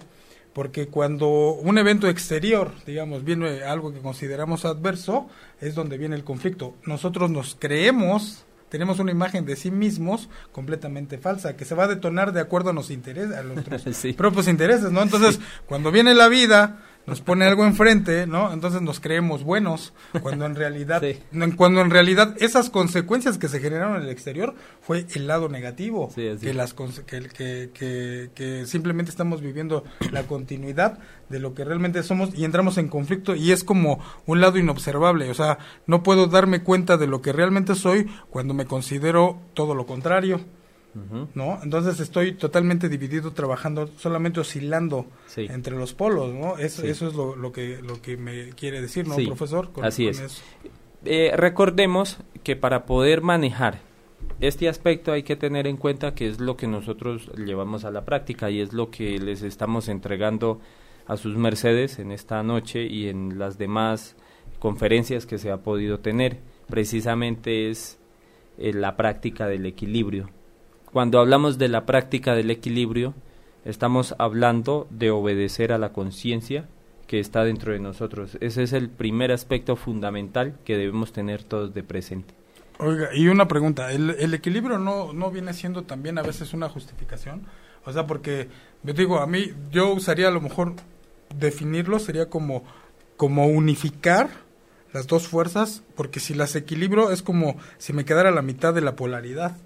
[0.52, 5.28] porque cuando un evento exterior, digamos, viene algo que consideramos adverso,
[5.60, 6.74] es donde viene el conflicto.
[6.84, 11.88] Nosotros nos creemos, tenemos una imagen de sí mismos completamente falsa, que se va a
[11.88, 13.82] detonar de acuerdo a, los intereses, a nuestros
[14.16, 15.02] propios intereses, ¿no?
[15.02, 16.78] Entonces, cuando viene la vida,
[17.08, 18.52] nos pone algo enfrente, ¿no?
[18.52, 21.02] Entonces nos creemos buenos, cuando en realidad,
[21.56, 26.12] cuando en realidad esas consecuencias que se generaron en el exterior fue el lado negativo,
[26.14, 32.30] que las que, que, que, simplemente estamos viviendo la continuidad de lo que realmente somos
[32.36, 36.62] y entramos en conflicto y es como un lado inobservable, o sea, no puedo darme
[36.62, 40.40] cuenta de lo que realmente soy cuando me considero todo lo contrario.
[41.34, 41.58] ¿No?
[41.62, 46.58] Entonces estoy totalmente dividido trabajando, solamente oscilando entre los polos, ¿no?
[46.58, 49.70] Eso, eso es lo, que, lo que me quiere decir, ¿no, profesor?
[49.82, 50.42] Así es.
[51.04, 53.80] Eh, recordemos que para poder manejar
[54.40, 58.04] este aspecto hay que tener en cuenta que es lo que nosotros llevamos a la
[58.04, 60.60] práctica y es lo que les estamos entregando
[61.06, 64.16] a sus mercedes en esta noche y en las demás
[64.58, 66.40] conferencias que se ha podido tener.
[66.68, 67.98] Precisamente es
[68.58, 70.30] eh, la práctica del equilibrio
[70.98, 73.14] cuando hablamos de la práctica del equilibrio,
[73.64, 76.68] estamos hablando de obedecer a la conciencia
[77.06, 78.36] que está dentro de nosotros.
[78.40, 82.34] Ese es el primer aspecto fundamental que debemos tener todos de presente.
[82.80, 87.42] Oiga, y una pregunta, ¿el, equilibrio no, no viene siendo también a veces una justificación?
[87.84, 88.48] O sea, porque,
[88.82, 90.72] me digo, a mí, yo usaría a lo mejor
[91.32, 92.64] definirlo, sería como,
[93.16, 94.30] como unificar
[94.92, 98.80] las dos fuerzas, porque si las equilibro es como si me quedara la mitad de
[98.80, 99.56] la polaridad.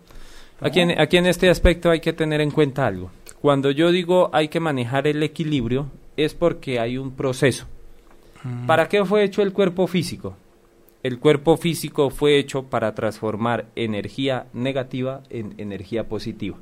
[0.62, 3.10] Aquí en, aquí en este aspecto hay que tener en cuenta algo.
[3.40, 7.66] Cuando yo digo hay que manejar el equilibrio, es porque hay un proceso.
[8.44, 8.66] Mm.
[8.66, 10.36] ¿Para qué fue hecho el cuerpo físico?
[11.02, 16.58] El cuerpo físico fue hecho para transformar energía negativa en energía positiva.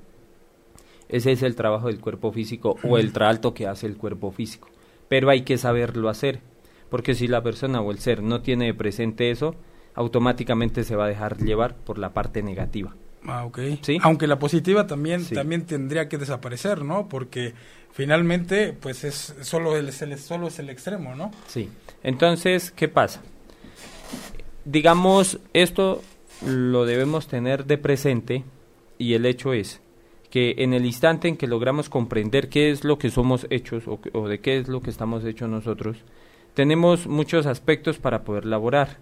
[1.10, 4.68] Ese es el trabajo del cuerpo físico o el trato que hace el cuerpo físico.
[5.08, 6.40] Pero hay que saberlo hacer,
[6.88, 9.56] porque si la persona o el ser no tiene presente eso,
[9.94, 12.94] automáticamente se va a dejar llevar por la parte negativa.
[13.26, 13.58] Ah, ok.
[13.82, 13.98] ¿Sí?
[14.02, 17.08] Aunque la positiva también, también tendría que desaparecer, ¿no?
[17.08, 17.54] Porque
[17.92, 21.30] finalmente, pues es solo, el, solo es el extremo, ¿no?
[21.46, 21.68] Sí.
[22.02, 23.20] Entonces, ¿qué pasa?
[24.64, 26.02] Digamos, esto
[26.46, 28.44] lo debemos tener de presente
[28.98, 29.80] y el hecho es
[30.30, 34.00] que en el instante en que logramos comprender qué es lo que somos hechos o,
[34.12, 35.98] o de qué es lo que estamos hechos nosotros,
[36.54, 38.98] tenemos muchos aspectos para poder laborar,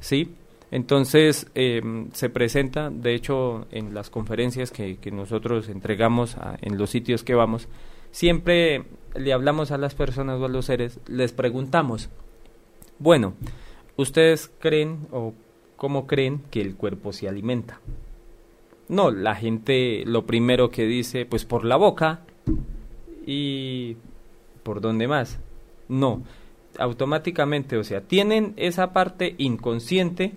[0.00, 0.34] ¿sí?
[0.70, 1.80] Entonces eh,
[2.12, 7.68] se presenta, de hecho, en las conferencias que, nosotros entregamos en los sitios que vamos,
[8.10, 12.10] siempre le hablamos a las personas o a los seres, les preguntamos,
[12.98, 13.34] bueno,
[13.96, 15.32] ¿ustedes creen o
[15.76, 17.80] cómo creen que el cuerpo se alimenta?
[18.88, 22.20] No, la gente lo primero que dice, pues por la boca
[23.26, 23.96] y
[24.62, 25.40] por dónde más.
[25.88, 26.22] No,
[26.78, 30.32] automáticamente, o sea, tienen esa parte inconsciente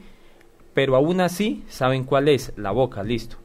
[0.73, 3.37] pero aún así saben cuál es, la boca, listo.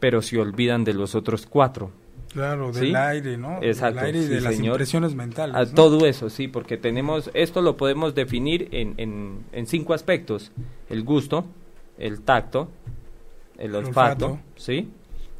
[0.00, 1.90] Pero se olvidan de los otros cuatro.
[2.32, 3.62] Claro, del aire, ¿no?
[3.62, 4.00] Exacto.
[4.00, 5.56] Del aire y de las impresiones mentales.
[5.56, 10.52] A Todo eso, sí, porque tenemos, esto lo podemos definir en, en, en cinco aspectos.
[10.90, 11.46] El gusto,
[11.98, 12.68] el tacto,
[13.58, 14.90] el olfato, ¿sí?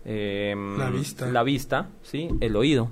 [0.04, 1.26] Em, la vista.
[1.26, 2.28] La vista, ¿sí?
[2.40, 2.88] El oído.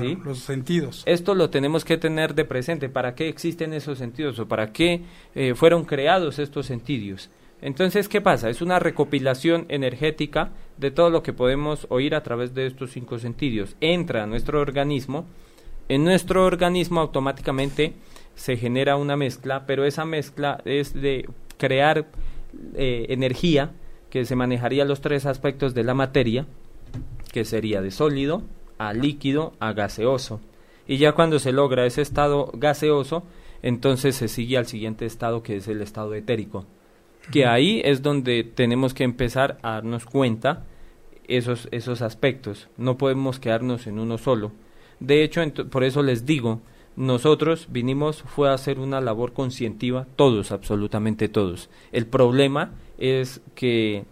[0.00, 0.18] ¿sí?
[0.24, 1.02] Los sentidos.
[1.06, 2.88] Esto lo tenemos que tener de presente.
[2.88, 5.02] ¿Para qué existen esos sentidos o para qué
[5.34, 7.30] eh, fueron creados estos sentidos?
[7.60, 8.50] Entonces, ¿qué pasa?
[8.50, 13.18] Es una recopilación energética de todo lo que podemos oír a través de estos cinco
[13.18, 13.74] sentidos.
[13.80, 15.26] Entra a nuestro organismo,
[15.88, 17.94] en nuestro organismo automáticamente
[18.36, 22.06] se genera una mezcla, pero esa mezcla es de crear
[22.74, 23.72] eh, energía
[24.08, 26.46] que se manejaría los tres aspectos de la materia,
[27.32, 28.42] que sería de sólido
[28.78, 30.40] a líquido a gaseoso.
[30.86, 33.24] Y ya cuando se logra ese estado gaseoso,
[33.62, 36.64] entonces se sigue al siguiente estado que es el estado etérico
[37.30, 40.64] que ahí es donde tenemos que empezar a darnos cuenta
[41.26, 42.68] esos, esos aspectos.
[42.76, 44.52] No podemos quedarnos en uno solo.
[45.00, 46.60] De hecho, por eso les digo,
[46.96, 51.70] nosotros vinimos fue a hacer una labor conscientiva, todos, absolutamente todos.
[51.92, 54.04] El problema es que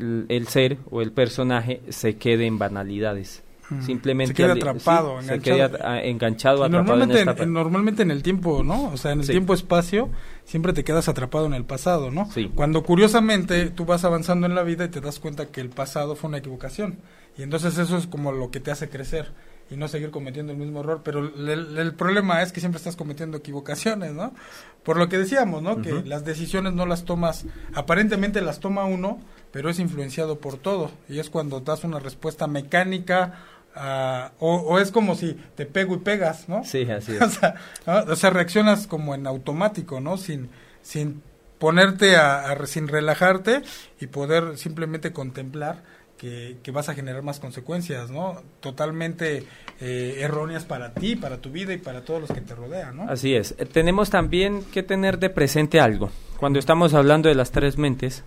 [0.00, 3.41] el ser o el personaje se quede en banalidades.
[3.80, 5.68] Simplemente se queda atrapado, enganchado.
[5.68, 8.90] Se queda enganchado, normalmente, en, normalmente en el tiempo, ¿no?
[8.90, 10.10] O sea, en el tiempo-espacio
[10.44, 12.30] siempre te quedas atrapado en el pasado, ¿no?
[12.32, 12.50] Sí.
[12.54, 16.16] Cuando curiosamente tú vas avanzando en la vida y te das cuenta que el pasado
[16.16, 16.98] fue una equivocación.
[17.38, 19.32] Y entonces eso es como lo que te hace crecer.
[19.70, 22.94] y no seguir cometiendo el mismo error, pero el, el, problema es que siempre estás
[22.94, 24.34] cometiendo equivocaciones, ¿no?
[24.82, 25.80] Por lo que decíamos, ¿no?
[25.80, 29.18] Que las decisiones no las tomas, aparentemente las toma uno,
[29.52, 33.44] pero es influenciado por todo, y es cuando das una respuesta mecánica,
[33.76, 36.64] uh, o, o, es como si te pego y pegas, ¿no?
[36.64, 37.22] Sí, así es.
[37.22, 37.54] o, sea,
[37.86, 38.12] ¿no?
[38.12, 40.16] o sea, reaccionas como en automático, ¿no?
[40.16, 40.50] Sin,
[40.82, 41.22] sin
[41.58, 43.62] ponerte a, a, sin relajarte
[44.00, 45.82] y poder simplemente contemplar
[46.18, 48.42] que, que, vas a generar más consecuencias, ¿no?
[48.60, 49.44] Totalmente
[49.80, 53.10] eh, erróneas para ti, para tu vida y para todos los que te rodean, ¿no?
[53.10, 53.56] Así es.
[53.58, 56.10] Eh, tenemos también que tener de presente algo.
[56.38, 58.24] Cuando estamos hablando de las tres mentes,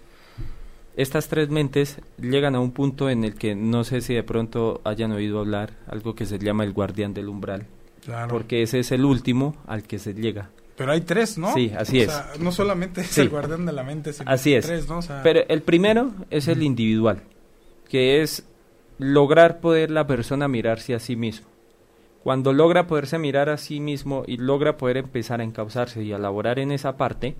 [0.97, 4.81] estas tres mentes llegan a un punto en el que no sé si de pronto
[4.83, 7.65] hayan oído hablar algo que se llama el guardián del umbral.
[8.03, 8.27] Claro.
[8.29, 10.49] Porque ese es el último al que se llega.
[10.77, 11.53] Pero hay tres, ¿no?
[11.53, 12.11] Sí, así o es.
[12.11, 13.21] Sea, no solamente es Sí.
[13.21, 14.65] el guardián de la mente, sino Así es.
[14.65, 14.97] tres, ¿no?
[14.99, 17.21] O sea, Pero el primero es el individual,
[17.89, 18.45] que es
[18.97, 21.47] lograr poder la persona mirarse a sí mismo.
[22.23, 26.17] Cuando logra poderse mirar a sí mismo y logra poder empezar a encauzarse y a
[26.17, 27.35] laborar en esa parte,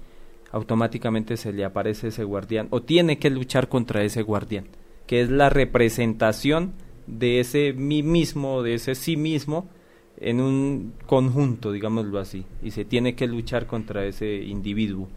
[0.51, 4.67] automáticamente se le aparece ese guardián o tiene que luchar contra ese guardián,
[5.08, 6.73] que es la representación
[7.08, 9.69] de ese mí mismo, de ese sí mismo
[10.17, 15.08] en un conjunto, digámoslo así, y se tiene que luchar contra ese individuo.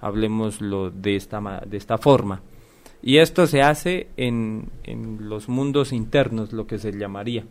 [0.00, 2.42] Hablemoslo de esta, de esta forma.
[3.02, 7.44] Y esto se hace en, en los mundos internos, lo que se llamaría.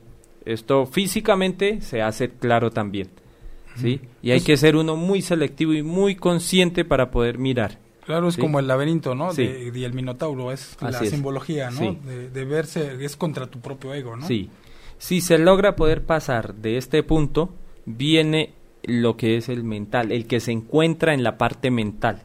[0.46, 3.10] Esto físicamente se hace claro también.
[3.76, 4.02] ¿Sí?
[4.22, 7.80] Y hay Es- que ser uno muy selectivo y muy consciente para poder mirar.
[8.06, 8.42] Claro, es Sí.
[8.42, 9.32] como el laberinto, ¿no?
[9.34, 9.46] Sí.
[9.46, 11.10] De, y el minotauro, es la es.
[11.10, 11.78] simbología, ¿no?
[11.80, 11.98] Sí.
[12.06, 14.28] De, de verse, es contra tu propio ego, ¿no?
[14.28, 14.50] Sí.
[14.98, 17.54] Si se logra poder pasar de este punto,
[17.86, 18.54] viene
[18.84, 22.24] lo que es el mental, el que se encuentra en la parte mental.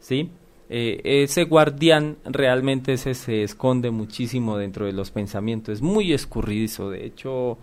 [0.00, 0.30] ¿Sí?
[0.72, 5.74] Eh, ese guardián realmente ese se esconde muchísimo dentro de los pensamientos.
[5.74, 7.58] Es muy escurridizo, de hecho,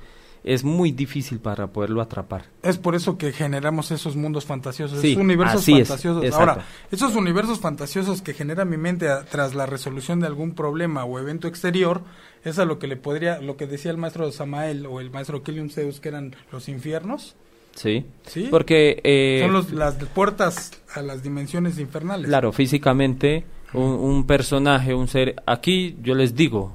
[0.53, 2.45] es muy difícil para poderlo atrapar.
[2.63, 6.33] Es por eso que generamos esos mundos fantasiosos, Sí, esos universos así fantasiosos.
[6.33, 11.03] Ahora, esos universos fantasiosos que genera mi mente a- tras la resolución de algún problema
[11.05, 12.01] o evento exterior,
[12.43, 15.43] es a lo que le podría, lo que decía el maestro Samael o el maestro
[15.43, 17.36] Kilium Zeus, que eran los infiernos,
[17.75, 18.05] ¿Sí?
[18.25, 18.47] ¿sí?
[18.49, 19.01] Porque...
[19.03, 22.27] eh, Son los- las puertas a las dimensiones infernales.
[22.27, 26.73] Claro, físicamente un, un personaje, un ser, aquí yo les digo,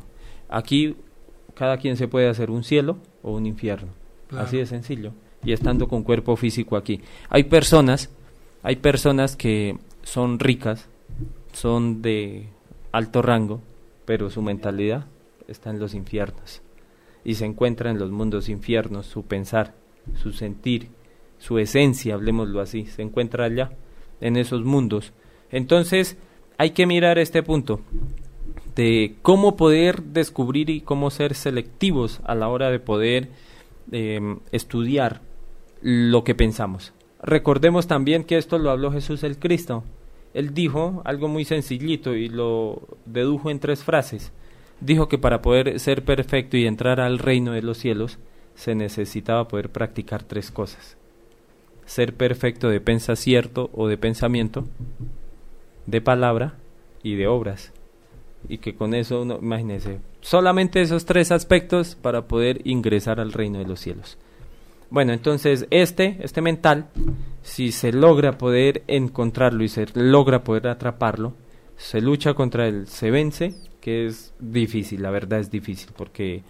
[0.49, 0.95] aquí
[1.55, 3.89] cada quien se puede hacer un cielo o un infierno,
[4.29, 4.47] Claro.
[4.47, 5.13] así de sencillo,
[5.45, 7.01] y estando con cuerpo físico aquí.
[7.29, 8.11] Hay personas,
[8.63, 10.89] hay personas que son ricas,
[11.53, 12.49] son de
[12.93, 13.61] alto rango,
[14.05, 15.07] pero su mentalidad
[15.49, 16.63] está en los infiernos
[17.25, 19.75] y se encuentra en los mundos infiernos, su pensar,
[20.15, 20.89] su sentir,
[21.39, 23.73] su esencia, hablemoslo así, se encuentra allá,
[24.21, 25.13] en esos mundos.
[25.51, 26.17] Entonces,
[26.59, 27.81] hay que mirar este punto
[28.75, 33.29] de cómo poder descubrir y cómo ser selectivos a la hora de poder
[33.91, 34.21] eh,
[34.53, 35.21] estudiar
[35.81, 36.93] lo que pensamos.
[37.23, 39.85] Recordemos también que esto lo habló Jesús el Cristo.
[40.35, 44.33] Él dijo algo muy sencillito y lo dedujo en tres frases.
[44.81, 48.19] Dijo que para poder ser perfecto y entrar al reino de los cielos
[48.55, 50.97] se necesitaba poder practicar tres cosas.
[51.85, 54.65] Ser perfecto de pensacierto o de pensamiento,
[55.87, 56.55] de palabra
[57.03, 57.73] y de obras.
[58.49, 63.59] Y que con eso, uno, imagínese, solamente esos tres aspectos para poder ingresar al reino
[63.59, 64.19] de los cielos.
[64.91, 66.89] Bueno, entonces este, este mental,
[67.43, 71.33] si se logra poder encontrarlo y se logra poder atraparlo,
[71.77, 76.43] se lucha contra él, se vence, que es difícil, la verdad es difícil, porque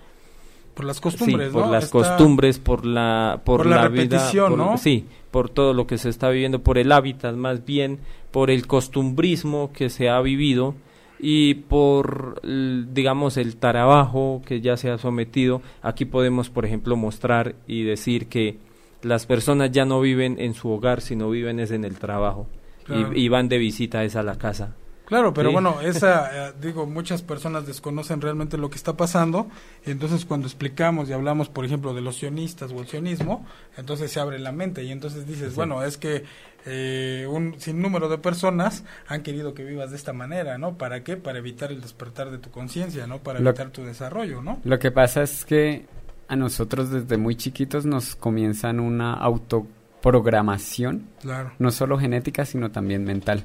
[0.74, 1.72] Por las costumbres, sí, por ¿no?
[1.72, 4.76] las costumbres, por la por, Por la vida, repetición, por- ¿no?
[4.76, 8.00] Sí, por todo lo que se está viviendo, por el hábitat más bien,
[8.33, 10.74] por el costumbrismo que se ha vivido
[11.22, 15.62] y por digamos el trabajo que ya se ha sometido.
[15.80, 18.58] Aquí podemos, por ejemplo, mostrar y decir que
[19.02, 22.46] las personas ya no viven en su hogar, sino viven es en el trabajo
[22.85, 23.12] Claro.
[23.16, 24.74] y, y van de visita es a la casa.
[25.04, 25.52] Claro, pero Sí.
[25.52, 29.48] bueno, esa, eh, digo, muchas personas desconocen realmente lo que está pasando,
[29.84, 33.44] y entonces cuando explicamos y hablamos, por ejemplo, de los sionistas o el sionismo,
[33.77, 35.56] entonces se abre la mente y entonces dices, Sí.
[35.56, 36.24] bueno, es que
[36.64, 40.79] eh, un sinnúmero de personas han querido que vivas de esta manera, ¿no?
[40.79, 41.16] ¿Para qué?
[41.16, 43.18] Para evitar el despertar de tu conciencia, ¿no?
[43.18, 44.60] Para Lo- evitar tu desarrollo, ¿no?
[44.62, 45.87] Lo que pasa es que
[46.29, 53.04] a nosotros desde muy chiquitos nos comienzan una autoprogramación, Claro, no solo genética, sino también
[53.04, 53.44] mental.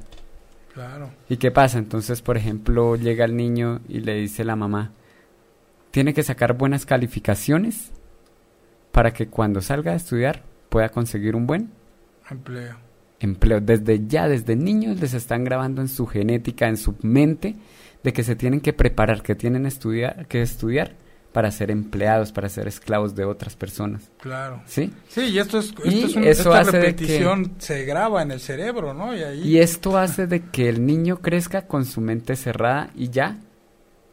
[0.78, 1.10] Claro.
[1.28, 1.80] ¿Y qué pasa?
[1.80, 4.92] Entonces, por ejemplo, llega el niño y le dice la mamá,
[5.90, 7.92] tiene que sacar buenas calificaciones
[8.92, 11.72] para que cuando salga a estudiar pueda conseguir un buen
[12.30, 12.78] Empleo.
[13.20, 13.60] empleo.
[13.60, 17.56] Desde ya, desde niños les están grabando en su genética, en su mente,
[18.04, 20.96] de que se tienen que preparar, que tienen estudiar, que estudiar
[21.38, 24.10] para ser empleados, para ser esclavos de otras personas.
[24.20, 24.64] Claro.
[24.66, 24.92] ¿Sí?
[25.08, 28.24] Sí, y esto es, Y esto es un- eso esta hace de repetición se graba
[28.24, 29.16] en el cerebro, ¿no?
[29.16, 33.10] Y ahí Y esto hace de que el niño crezca con su mente cerrada y
[33.12, 33.38] ya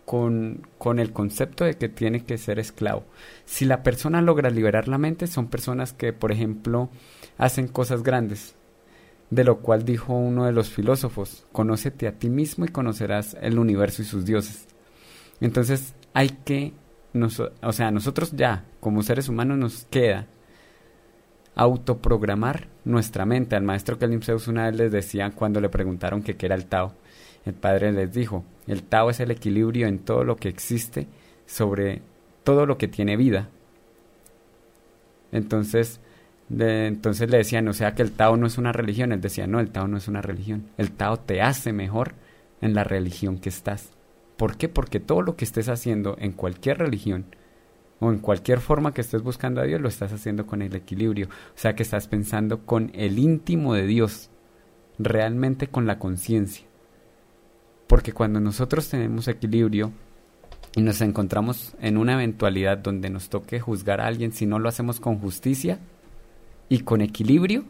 [0.04, 3.04] con, con el concepto de que tiene que ser esclavo.
[3.46, 6.90] Si la persona logra liberar la mente, son personas que, por ejemplo,
[7.38, 8.54] hacen cosas grandes,
[9.30, 13.58] de lo cual dijo uno de los filósofos, conócete a ti mismo y conocerás el
[13.58, 14.66] universo y sus dioses.
[15.40, 16.74] Entonces hay que,
[17.14, 20.26] noso- o sea, nosotros ya, como seres humanos, nos queda
[21.54, 23.56] autoprogramar nuestra mente.
[23.56, 26.92] Al maestro Kelim Zeus una vez les decía cuando le preguntaron qué era el Tao.
[27.46, 31.06] El padre les dijo, el Tao es el equilibrio en todo lo que existe
[31.46, 32.02] sobre
[32.42, 33.48] todo lo que tiene vida.
[35.32, 36.00] Entonces,
[36.48, 39.12] de- entonces le decían, o sea que el Tao no es una religión.
[39.12, 40.66] Él decía, no, el Tao no es una religión.
[40.78, 42.14] El Tao te hace mejor
[42.60, 43.90] en la religión que estás.
[44.36, 44.68] ¿Por qué?
[44.68, 47.26] Porque todo lo que estés haciendo en cualquier religión
[48.00, 51.28] o en cualquier forma que estés buscando a Dios, lo estás haciendo con el equilibrio.
[51.28, 54.30] O sea que estás pensando con el íntimo de Dios,
[54.98, 56.66] realmente con la conciencia.
[57.86, 59.92] Porque cuando nosotros tenemos equilibrio
[60.74, 64.68] y nos encontramos en una eventualidad donde nos toque juzgar a alguien, si no lo
[64.68, 65.78] hacemos con justicia
[66.68, 67.64] y con equilibrio,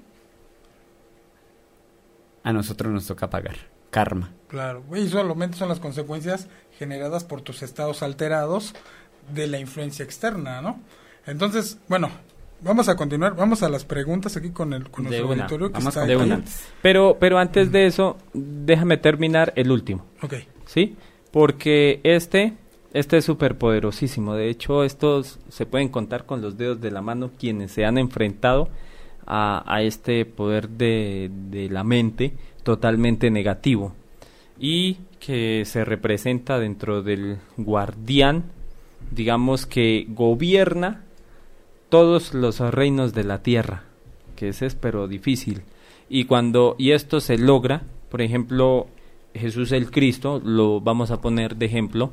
[2.43, 4.33] a nosotros nos toca pagar karma.
[4.49, 8.75] Claro, y solamente son las consecuencias generadas por tus estados alterados
[9.33, 10.81] de la influencia externa, ¿no?
[11.29, 12.11] Entonces, bueno,
[12.61, 15.69] vamos a continuar, vamos a las preguntas aquí con el con De nuestro una, auditorio
[15.69, 16.43] que vamos está de una.
[16.83, 20.07] Pero, pero antes de eso, déjame terminar el último.
[20.23, 20.35] Ok,
[20.67, 20.97] ¿sí?
[21.31, 22.55] Porque este,
[22.93, 24.35] este es súper poderosísimo.
[24.35, 27.97] De hecho, estos se pueden contar con los dedos de la mano quienes se han
[27.97, 28.69] enfrentado
[29.25, 32.35] a, a este poder de, de la mente
[32.65, 33.95] totalmente negativo
[34.59, 38.45] y que se representa dentro del guardián,
[39.11, 41.05] digamos que gobierna
[41.89, 43.85] todos los reinos de la tierra,
[44.37, 45.63] que ese es pero difícil.
[46.09, 48.89] Y cuando y esto se logra, por ejemplo,
[49.35, 52.13] Jesús el Cristo, lo vamos a poner de ejemplo,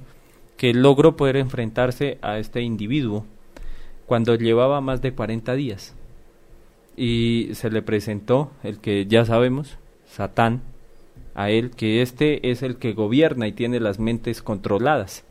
[0.57, 3.25] que logró poder enfrentarse a este individuo
[4.05, 5.95] cuando llevaba más de 40 días.
[6.97, 9.77] Y se le presentó el que ya sabemos,
[10.11, 10.61] Satán,
[11.33, 15.23] a él, que este es el que gobierna y tiene las mentes controladas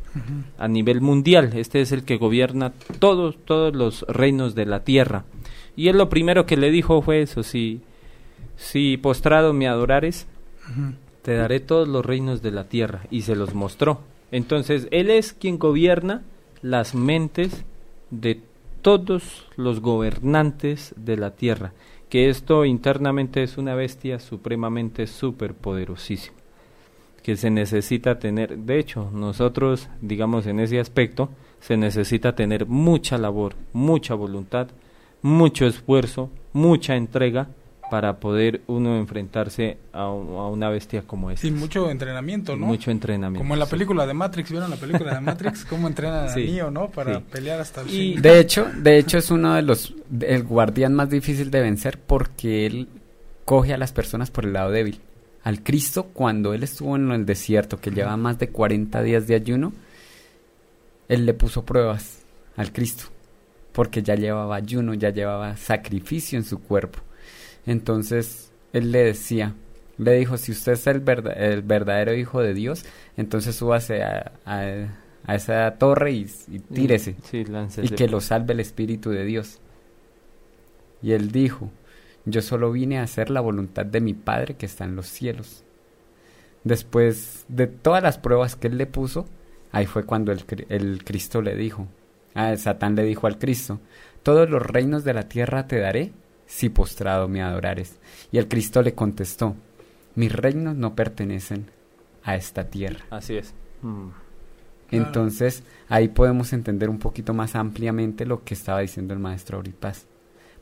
[0.59, 1.53] a nivel mundial.
[1.55, 5.25] Este es el que gobierna todos, todos los reinos de la tierra.
[5.77, 7.81] Y él lo primero que le dijo fue eso, si,
[8.57, 10.27] si postrado me adorares,
[11.23, 13.03] te daré todos los reinos de la tierra.
[13.11, 14.01] Y se los mostró.
[14.33, 16.23] Entonces, él es quien gobierna
[16.63, 17.65] las mentes
[18.11, 18.41] de
[18.83, 21.73] todos los gobernantes de la tierra.
[22.11, 26.37] Que esto internamente es una bestia supremamente superpoderosísima.
[27.23, 31.29] Que se necesita tener, de hecho, nosotros, digamos, en ese aspecto,
[31.61, 34.69] se necesita tener mucha labor, mucha voluntad,
[35.23, 37.49] mucho esfuerzo, mucha entrega
[37.91, 41.47] para poder uno enfrentarse a, un- a una bestia como esta.
[41.47, 42.67] y mucho entrenamiento, ¿no?
[42.67, 43.43] Mucho entrenamiento.
[43.43, 43.71] Como en la sí.
[43.73, 45.65] película de Matrix, ¿vieron la película de Matrix?
[45.69, 46.89] ¿Cómo entrenan a Sí, Neo, no?
[46.89, 47.25] Para sí.
[47.31, 48.23] pelear hasta el Y- fin.
[48.23, 52.65] De hecho, de hecho es uno de los el guardián más difícil de vencer porque
[52.67, 52.89] él
[53.45, 55.01] coge a las personas por el lado débil.
[55.43, 59.35] Al Cristo cuando él estuvo en el desierto que llevaba más de 40 días de
[59.35, 59.73] ayuno,
[61.09, 62.21] él le puso pruebas
[62.57, 63.05] al Cristo
[63.73, 66.99] porque ya llevaba ayuno, ya llevaba sacrificio en su cuerpo.
[67.71, 69.55] Entonces él le decía,
[69.99, 72.85] le dijo, si usted es el, verda- el verdadero hijo de Dios,
[73.17, 74.89] entonces súbase a, a-
[75.27, 77.45] a esa torre y, y tírese Sí,
[77.83, 79.61] y que lo salve el Espíritu de Dios.
[81.03, 81.71] Y él dijo,
[82.25, 85.65] yo solo vine a hacer la voluntad de mi Padre que está en los cielos.
[86.65, 89.27] Después de todas las pruebas que él le puso,
[89.73, 91.87] ahí fue cuando el Cristo le dijo,
[92.35, 93.81] ah, Satán le dijo al Cristo,
[94.23, 96.13] todos los reinos de la tierra te daré
[96.51, 98.01] si postrado me adorares.
[98.33, 99.55] Y el Cristo le contestó,
[100.17, 101.71] mis reinos no pertenecen
[102.25, 103.05] a esta tierra.
[103.11, 103.55] Así es.
[103.83, 104.09] Mm.
[104.91, 110.07] Entonces, ahí podemos entender un poquito más ampliamente lo que estaba diciendo el maestro Auripaz.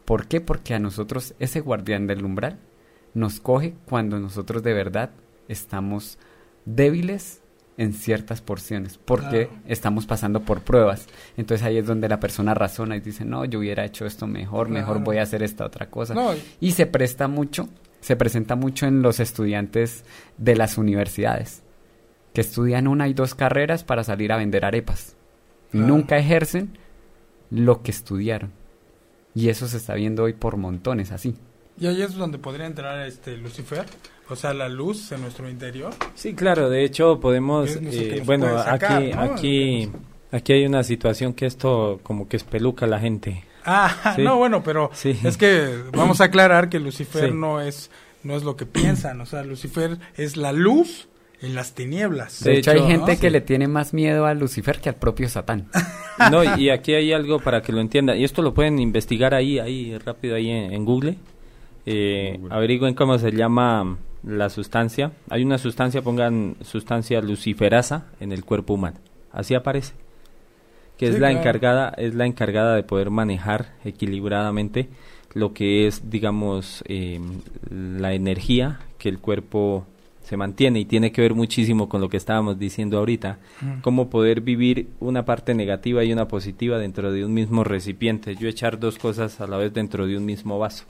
[0.05, 0.43] ¿Por qué?
[0.43, 2.59] Porque a nosotros ese guardián del umbral
[3.15, 5.11] nos coge cuando nosotros de verdad
[5.49, 6.19] estamos
[6.67, 7.41] débiles
[7.79, 9.63] en ciertas porciones, porque Claro.
[9.67, 11.07] estamos pasando por pruebas.
[11.39, 14.69] Entonces ahí es donde la persona razona y dice, no, yo hubiera hecho esto mejor,
[14.69, 15.05] mejor Claro.
[15.07, 16.13] voy a hacer esta otra cosa.
[16.13, 17.69] No, y- se presta mucho,
[18.01, 20.05] se presenta mucho en los estudiantes
[20.37, 21.63] de las universidades,
[22.35, 25.17] que estudian una y dos carreras para salir a vender arepas.
[25.73, 25.83] Y Ah.
[25.83, 26.77] nunca ejercen
[27.51, 28.53] lo que estudiaron.
[29.35, 31.37] Y eso se está viendo hoy por montones así.
[31.79, 33.85] Y ahí es donde podría entrar este Lucifer,
[34.29, 35.93] o sea, la luz en nuestro interior.
[36.15, 39.21] Sí, claro, de hecho podemos, eh, bueno, sacar, aquí, ¿no?
[39.23, 39.91] aquí
[40.31, 43.45] Aquí hay una situación que esto como que espeluca a la gente.
[43.65, 44.23] Ah, Sí.
[44.23, 45.19] no, bueno, pero Sí.
[45.25, 47.35] es que vamos a aclarar que Lucifer Sí.
[47.35, 47.91] no es
[48.25, 51.09] no es lo que piensan, o sea, Lucifer es la luz
[51.41, 52.43] en las tinieblas.
[52.43, 53.21] De, De hecho, hay gente ¿no?
[53.21, 55.69] que le tiene más miedo a Lucifer que al propio Satán.
[56.33, 58.19] No, y aquí hay algo para que lo entiendan.
[58.19, 61.17] Y esto lo pueden investigar ahí, ahí rápido, ahí en, en Google.
[61.91, 65.13] Eh, Averigüen cómo se llama la sustancia.
[65.31, 68.99] Hay una sustancia, pongan sustancia luciferasa en el cuerpo humano.
[69.33, 69.95] Así aparece.
[70.99, 71.39] Que Sí, es la claro.
[71.41, 74.89] encargada, es la encargada de poder manejar equilibradamente
[75.35, 77.21] lo que es, digamos, eh,
[77.71, 79.87] la energía que el cuerpo
[80.25, 83.81] se mantiene y tiene que ver muchísimo con lo que estábamos diciendo ahorita, Mm.
[83.81, 88.35] cómo poder vivir una parte negativa y una positiva dentro de un mismo recipiente.
[88.37, 90.85] Yo echar dos cosas a la vez dentro de un mismo vaso.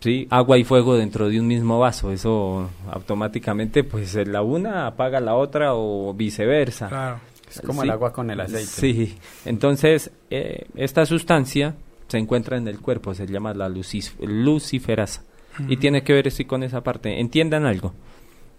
[0.00, 5.18] Sí, agua y fuego dentro de un mismo vaso, eso automáticamente pues la una apaga
[5.20, 6.88] la otra o viceversa.
[6.88, 7.20] Claro.
[7.50, 7.88] Es como Sí.
[7.88, 8.66] el agua con el aceite.
[8.66, 11.74] Sí, entonces eh, esta sustancia
[12.06, 15.24] se encuentra en el cuerpo, se llama la lucis- luciferasa
[15.68, 17.18] y tiene que ver sí con esa parte.
[17.20, 17.92] Entiendan algo,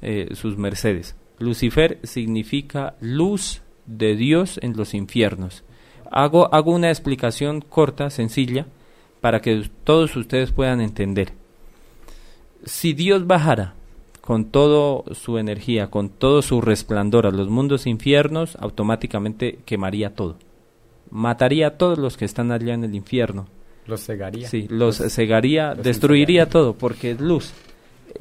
[0.01, 1.15] eh, sus mercedes.
[1.37, 5.63] Lucifer significa luz de Dios en los infiernos.
[6.11, 8.65] Hago, hago una explicación corta, sencilla,
[9.21, 11.33] para que todos ustedes puedan entender.
[12.65, 13.75] Si Dios bajara
[14.21, 20.37] con toda su energía, con todo su resplandor a los mundos infiernos, automáticamente quemaría todo.
[21.09, 23.47] Mataría a todos los que están allá en el infierno.
[23.87, 24.47] Los cegaría.
[24.47, 27.53] Sí, los cegaría, los destruiría todo porque es luz.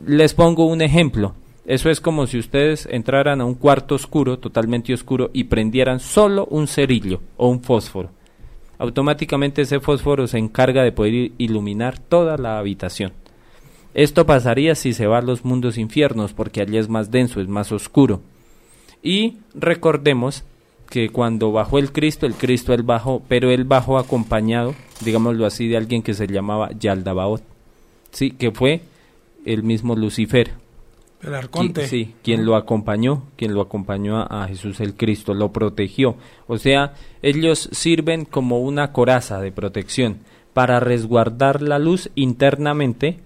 [0.06, 1.34] Les pongo un ejemplo.
[1.66, 6.46] Eso es como si ustedes entraran a un cuarto oscuro, totalmente oscuro, y prendieran solo
[6.46, 8.08] un cerillo o un fósforo.
[8.78, 13.12] Automáticamente ese fósforo se encarga de poder iluminar toda la habitación.
[13.94, 17.48] Esto pasaría si se va a los mundos infiernos, porque allí es más denso, es
[17.48, 18.20] más oscuro.
[19.02, 20.44] Y recordemos
[20.88, 25.68] que cuando bajó el Cristo, el Cristo él bajó, pero él bajó acompañado, digámoslo así,
[25.68, 27.42] de alguien que se llamaba Yaldabaoth,
[28.10, 28.82] sí, que fue
[29.44, 30.52] el mismo Lucifer,
[31.22, 31.84] El arconte.
[31.84, 36.16] Qui- sí, quien lo acompañó, quien lo acompañó a, a Jesús el Cristo, lo protegió.
[36.46, 40.18] O sea, ellos sirven como una coraza de protección
[40.54, 43.18] para resguardar la luz internamente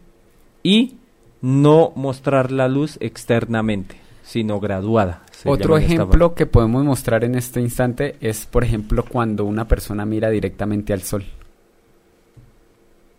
[0.62, 0.96] y
[1.42, 5.22] no mostrar la luz externamente, sino graduada.
[5.44, 10.06] Otro esta ejemplo que podemos mostrar en este instante es, por ejemplo, cuando una persona
[10.06, 11.24] mira directamente al sol.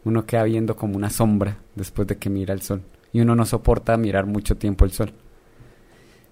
[0.06, 2.82] Uno queda viendo como una sombra después de que mira el sol.
[3.14, 5.14] Y uno no soporta mirar mucho tiempo el sol.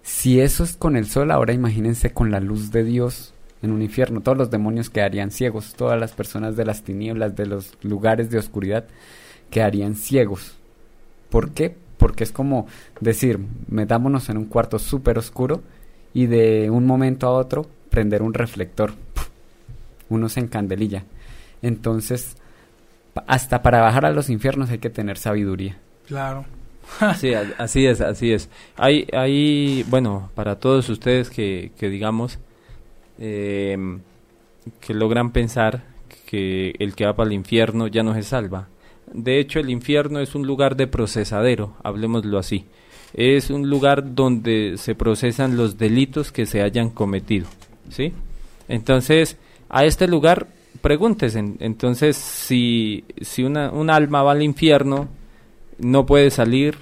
[0.04, 3.82] Si eso es con el sol, ahora imagínense con la luz de Dios en un
[3.82, 4.22] infierno.
[4.22, 5.74] Todos los demonios quedarían ciegos.
[5.76, 8.86] Todas las personas de las tinieblas, de los lugares de oscuridad,
[9.50, 10.56] quedarían ciegos.
[11.30, 11.76] ¿Por qué?
[11.98, 12.68] Porque es como
[13.00, 15.62] decir, metámonos en un cuarto súper oscuro
[16.14, 18.94] y de un momento a otro prender un reflector.
[20.10, 21.06] Uno se encandelilla.
[21.62, 22.36] Entonces,
[23.28, 25.78] hasta para bajar a los infiernos hay que tener sabiduría.
[26.08, 26.46] Claro.
[27.18, 28.50] Sí, así es, así es.
[28.78, 32.40] Hay, hay bueno, para todos ustedes que, que digamos,
[33.20, 33.78] eh,
[34.80, 35.84] que logran pensar
[36.26, 38.68] que el que va para el infierno ya no se salva.
[39.14, 42.66] De hecho, el infierno es un lugar de procesadero, hablemoslo así.
[43.14, 47.48] Es un lugar donde se procesan los delitos que se hayan cometido,
[47.90, 48.14] ¿sí?
[48.70, 49.38] Entonces,
[49.68, 50.48] a este lugar,
[50.82, 55.10] pregúntese, entonces, si, si una, un alma va al infierno,
[55.82, 56.78] no puede salir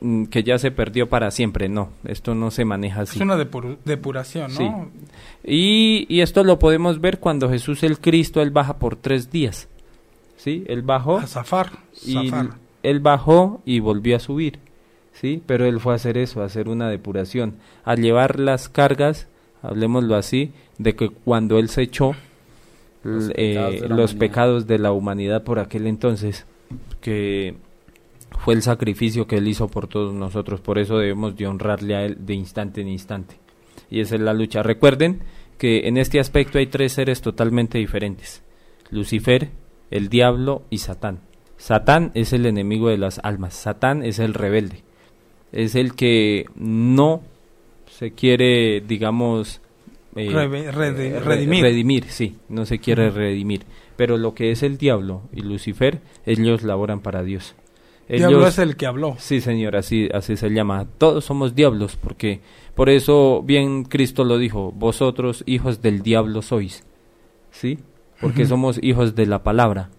[0.00, 1.68] mm, que ya se perdió para siempre.
[1.68, 3.18] No, esto no se maneja así.
[3.18, 4.56] Es una depuración, ¿no?
[4.56, 4.70] Sí.
[5.44, 9.68] Y, y esto lo podemos ver cuando Jesús el Cristo, él baja por tres días.
[10.36, 10.64] ¿Sí?
[10.68, 11.70] Él bajó A zafar.
[12.04, 12.50] y zafar.
[12.82, 14.58] él bajó y volvió a subir.
[15.12, 15.42] ¿Sí?
[15.46, 17.54] Pero él fue a hacer eso, a hacer una depuración,
[17.84, 19.28] a llevar las cargas,
[19.62, 22.12] hablemoslo así, de que cuando él se echó
[23.02, 24.18] Los l- pecados eh, de la los humanidad.
[24.18, 26.44] pecados de la humanidad por aquel entonces,
[27.00, 27.56] que
[28.38, 32.04] fue el sacrificio que él hizo por todos nosotros, por eso debemos de honrarle a
[32.04, 33.36] él de instante en instante.
[33.90, 34.62] Y esa es la lucha.
[34.62, 35.20] Recuerden
[35.58, 38.42] que en este aspecto hay tres seres totalmente diferentes.
[38.90, 39.50] Lucifer,
[39.90, 41.20] el diablo y Satán.
[41.56, 43.54] Satán es el enemigo de las almas.
[43.54, 44.82] Satán es el rebelde.
[45.52, 47.22] Es el que no
[47.88, 49.60] se quiere, digamos,
[50.16, 51.62] eh, Reve- eh, re- redimir.
[51.62, 53.62] redimir, sí, no se quiere redimir.
[53.96, 57.54] Pero lo que es el diablo y Lucifer, ellos laboran para Dios.
[58.08, 59.16] Diablo es el que habló.
[59.18, 60.86] Sí, señor, así, así se llama.
[60.98, 62.40] Todos somos diablos, porque
[62.74, 66.84] por eso bien Cristo lo dijo, vosotros hijos del diablo sois,
[67.50, 67.78] ¿sí?
[68.20, 69.90] Porque somos hijos de la palabra,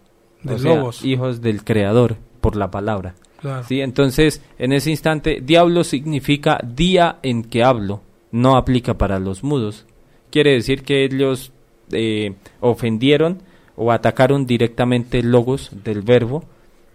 [0.41, 1.03] De o sea, lobos.
[1.05, 3.63] hijos del Creador por la palabra, Claro.
[3.63, 3.81] ¿sí?
[3.81, 8.01] Entonces, en ese instante, diablo significa día en que hablo,
[8.31, 9.85] no aplica para los mudos,
[10.31, 11.51] quiere decir que ellos
[11.91, 13.41] eh, ofendieron
[13.75, 16.43] o atacaron directamente logos del verbo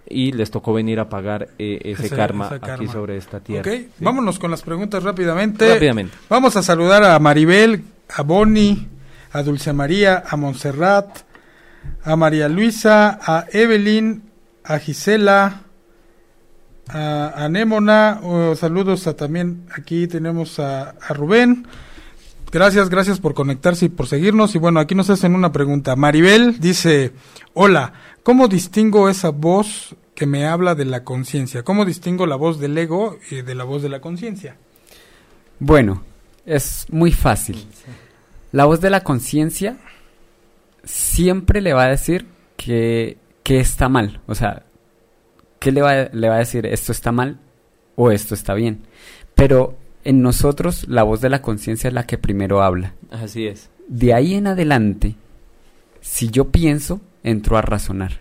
[0.09, 3.71] y les tocó venir a pagar eh, ese, Ese- karma ese aquí sobre esta tierra.
[3.71, 3.89] Ok, ¿sí?
[4.05, 5.73] vámonos con las preguntas rápidamente.
[5.73, 6.17] Rápidamente.
[6.29, 7.85] Vamos a saludar a Maribel,
[8.15, 8.89] a Bonnie,
[9.33, 11.19] a Dulce María, a Montserrat,
[12.05, 14.23] a María Luisa, a Evelyn,
[14.65, 15.63] a Gisela,
[16.89, 18.21] a Anémona.
[18.23, 21.67] oh, saludos a también aquí tenemos a, a Rubén.
[22.53, 24.55] Gracias, gracias por conectarse y por seguirnos.
[24.55, 25.97] Y bueno, aquí nos hacen una pregunta.
[25.97, 27.13] Maribel dice,
[27.55, 31.63] hola, ¿cómo distingo esa voz que me habla de la conciencia?
[31.63, 34.59] ¿Cómo distingo la voz del ego y de la voz de la conciencia?
[35.61, 36.05] Bueno,
[36.45, 37.67] es muy fácil.
[38.53, 39.79] La voz de la conciencia
[40.85, 42.27] siempre le va a decir
[42.59, 44.21] que, que está mal.
[44.27, 44.67] O sea,
[45.59, 46.67] ¿qué le va, le va a decir?
[46.67, 47.39] Esto está mal
[47.97, 48.83] o esto está bien.
[49.35, 52.95] Pero en nosotros la voz de la conciencia es la que primero habla.
[53.11, 53.71] Así es.
[53.89, 55.15] De ahí en adelante,
[56.01, 58.21] si yo pienso, entro a razonar.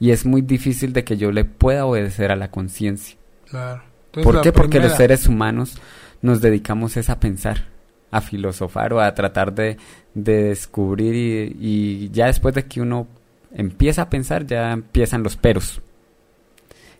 [0.00, 3.16] Y es muy difícil de que yo le pueda obedecer a la conciencia.
[3.48, 3.82] Claro.
[4.06, 4.52] Entonces, ¿Por qué?
[4.52, 5.78] Porque los seres humanos
[6.22, 7.66] nos dedicamos es a pensar,
[8.10, 9.76] a filosofar o a tratar de,
[10.14, 11.14] de descubrir
[11.60, 13.06] y, y ya después de que uno
[13.52, 15.82] empieza a pensar ya empiezan los peros.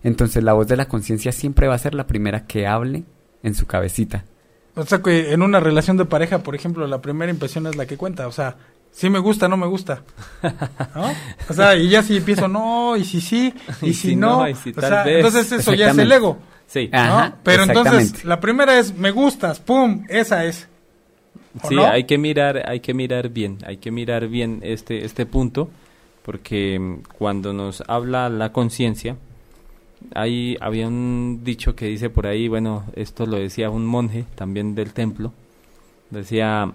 [0.02, 3.04] Entonces la voz de la conciencia siempre va a ser la primera que hable
[3.42, 4.24] en su cabecita.
[4.74, 7.86] O sea que en una relación de pareja, por ejemplo, la primera impresión es la
[7.86, 8.28] que cuenta.
[8.28, 8.56] O sea,
[8.92, 10.02] si me gusta, no me gusta.
[10.94, 11.12] ¿No?
[11.48, 14.40] O sea, y ya si empiezo, no, y si sí, y, Y si, si no.
[14.40, 16.38] no, y si o sea, entonces eso ya es el ego.
[16.66, 16.98] Sí, ¿no?
[16.98, 20.68] Ajá, Pero entonces, la primera es, me gustas, pum, esa es.
[21.62, 21.86] ¿O sí, no?
[21.86, 25.70] hay que mirar, hay que mirar bien, hay que mirar bien este este punto,
[26.22, 29.16] porque cuando nos habla la conciencia,
[30.14, 34.74] hay había un dicho que dice por ahí, bueno, esto lo decía un monje también
[34.74, 35.32] del templo,
[36.10, 36.72] decía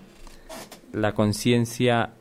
[0.92, 2.12] la conciencia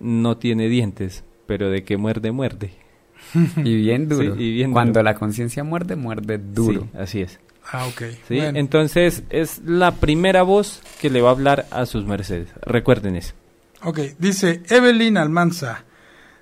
[0.00, 2.72] no tiene dientes, pero de que muerde muerde.
[3.64, 4.36] Y bien duro.
[4.36, 5.02] Sí, y bien Cuando duro.
[5.02, 6.82] la conciencia muerde, muerde duro.
[6.82, 7.40] Sí, así es.
[7.70, 8.02] Ah, ok.
[8.26, 8.36] ¿sí?
[8.36, 8.58] Bueno.
[8.58, 12.48] Entonces es la primera voz que le va a hablar a sus mercedes.
[12.62, 13.34] Recuerden eso.
[13.84, 15.84] Ok, dice Evelyn Almanza.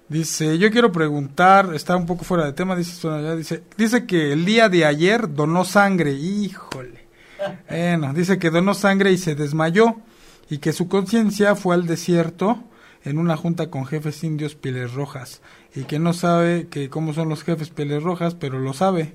[0.08, 4.44] Dice, yo quiero preguntar, está un poco fuera de tema, dice, dice, dice que el
[4.44, 7.06] día de ayer donó sangre, híjole.
[7.68, 9.96] Bueno, dice que donó sangre y se desmayó
[10.48, 12.62] y que su conciencia fue al desierto
[13.04, 15.42] en una junta con jefes indios pieles rojas
[15.74, 19.14] y que no sabe que cómo son los jefes pieles rojas, pero lo sabe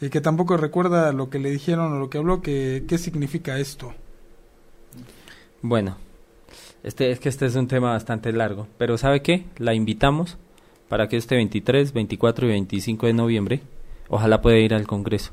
[0.00, 3.58] y que tampoco recuerda lo que le dijeron o lo que habló, que qué significa
[3.58, 3.94] esto.
[5.60, 5.96] Bueno,
[6.82, 9.44] este es que este es un tema bastante largo, pero ¿sabe qué?
[9.58, 10.36] La invitamos
[10.88, 13.60] para que este 23, 24 y 25 de noviembre,
[14.08, 15.32] ojalá pueda ir al Congreso,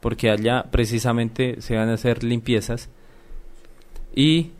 [0.00, 2.88] porque allá precisamente se van a hacer limpiezas
[4.14, 4.50] y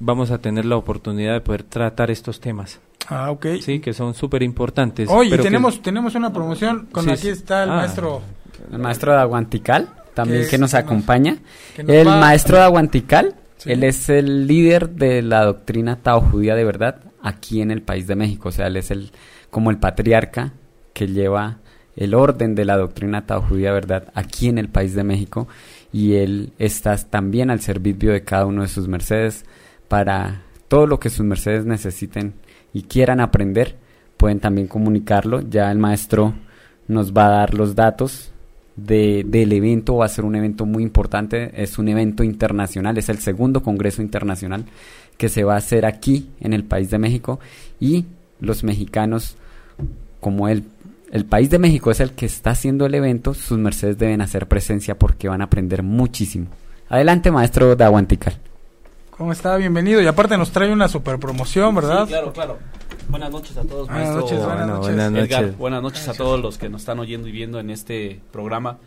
[0.00, 2.78] vamos a tener la oportunidad de poder tratar estos temas,
[3.08, 3.46] Ah, ok.
[3.60, 5.08] sí, que son súper importantes.
[5.10, 7.76] Oye, pero que- tenemos, tenemos una promoción con Sí, aquí está el Ah.
[7.76, 8.20] maestro.
[8.72, 11.38] El maestro de Aguantical también Que que nos nos- acompaña.
[11.74, 13.34] que nos El va- maestro de Aguantical,
[13.64, 18.06] Él es el líder de la doctrina Tao judía de verdad aquí en el país
[18.06, 18.48] de México.
[18.50, 19.10] O sea, él es el
[19.50, 20.52] como el patriarca
[20.92, 21.58] que lleva
[21.96, 25.48] el orden de la doctrina Tao judía de verdad aquí en el país de México.
[25.92, 29.44] Y él está también al servicio de cada uno de sus mercedes
[29.88, 32.34] para todo lo que sus mercedes necesiten
[32.72, 33.76] y quieran aprender.
[34.16, 35.40] Pueden también comunicarlo.
[35.40, 36.34] Ya el maestro
[36.86, 38.32] nos va a dar los datos
[38.78, 39.96] de, del evento.
[39.96, 41.50] Va a ser un evento muy importante.
[41.60, 42.96] Es un evento internacional.
[42.98, 44.64] Es el segundo Congreso Internacional
[45.16, 47.40] que se va a hacer aquí en el país de México.
[47.80, 48.06] Y
[48.40, 49.36] los mexicanos,
[50.20, 50.64] como el,
[51.10, 54.46] el país de México es el que está haciendo el evento, sus mercedes deben hacer
[54.46, 56.46] presencia porque van a aprender muchísimo.
[56.88, 58.38] Adelante, maestro de Aguantical.
[59.10, 59.56] ¿Cómo está?
[59.56, 60.00] Bienvenido.
[60.00, 62.04] Y aparte nos trae una super promoción, ¿verdad?
[62.04, 62.58] Sí, claro, claro.
[63.08, 64.20] Buenas noches a todos, Buenas maestro.
[64.20, 64.94] noches, buenas Bueno, noches.
[64.94, 65.58] buenas Edgar, noches.
[65.58, 68.78] buenas noches a todos los que nos están oyendo y viendo en este programa,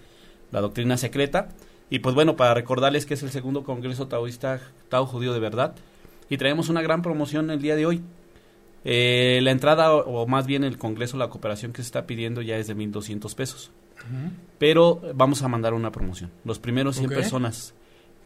[0.52, 1.50] La Doctrina Secreta.
[1.90, 5.76] Y pues bueno, para recordarles que es el segundo Congreso Taoísta Tao Judío de Verdad.
[6.30, 8.02] Y traemos una gran promoción el día de hoy.
[8.86, 12.42] Eh, la entrada, o, o más bien el Congreso, la cooperación que se está pidiendo
[12.42, 13.72] ya es de 1.200 pesos.
[14.58, 16.32] Pero vamos a mandar una promoción.
[16.46, 17.14] Los primeros 100 Ok.
[17.16, 17.74] personas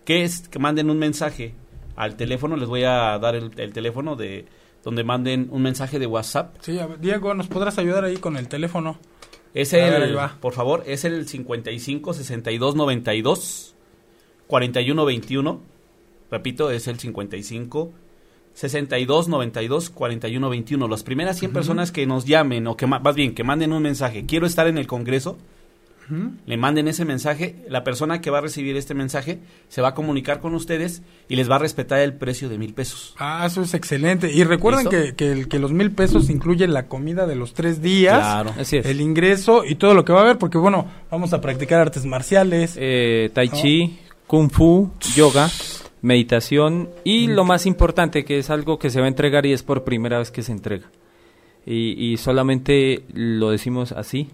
[0.06, 1.54] que, es, que manden un mensaje
[1.96, 4.46] al teléfono, les voy a dar el, el teléfono de
[4.86, 6.56] donde manden un mensaje de WhatsApp.
[6.62, 9.00] Sí, a ver, Diego, ¿nos podrás ayudar ahí con el teléfono?
[9.56, 10.38] Es ver, el, va.
[10.40, 13.76] por favor, es el 55 62 92
[14.48, 15.62] 41 21.
[16.30, 17.94] Repito, es el 55
[18.54, 20.88] 62 92 41 21.
[20.88, 24.28] Las primeras 100 personas que nos llamen o que más bien que manden un mensaje,
[24.28, 25.40] quiero estar en el Congreso,
[26.46, 29.40] le manden ese mensaje, la persona que va a recibir este mensaje
[29.70, 32.74] se va a comunicar con ustedes y les va a respetar el precio de mil
[32.74, 33.16] pesos.
[33.18, 34.32] Ah, eso es excelente.
[34.32, 38.54] Y recuerden que, que, los mil pesos incluyen la comida de los tres días, Claro.
[38.60, 38.86] Así es.
[38.86, 42.06] el ingreso y todo lo que va a haber, porque bueno, vamos a practicar artes
[42.06, 42.76] marciales.
[42.80, 45.50] Eh, tai chi, kung fu, yoga,
[46.02, 49.64] meditación y lo más importante que es algo que se va a entregar y es
[49.64, 50.86] por primera vez que se entrega.
[51.66, 54.30] Y, y solamente lo decimos así,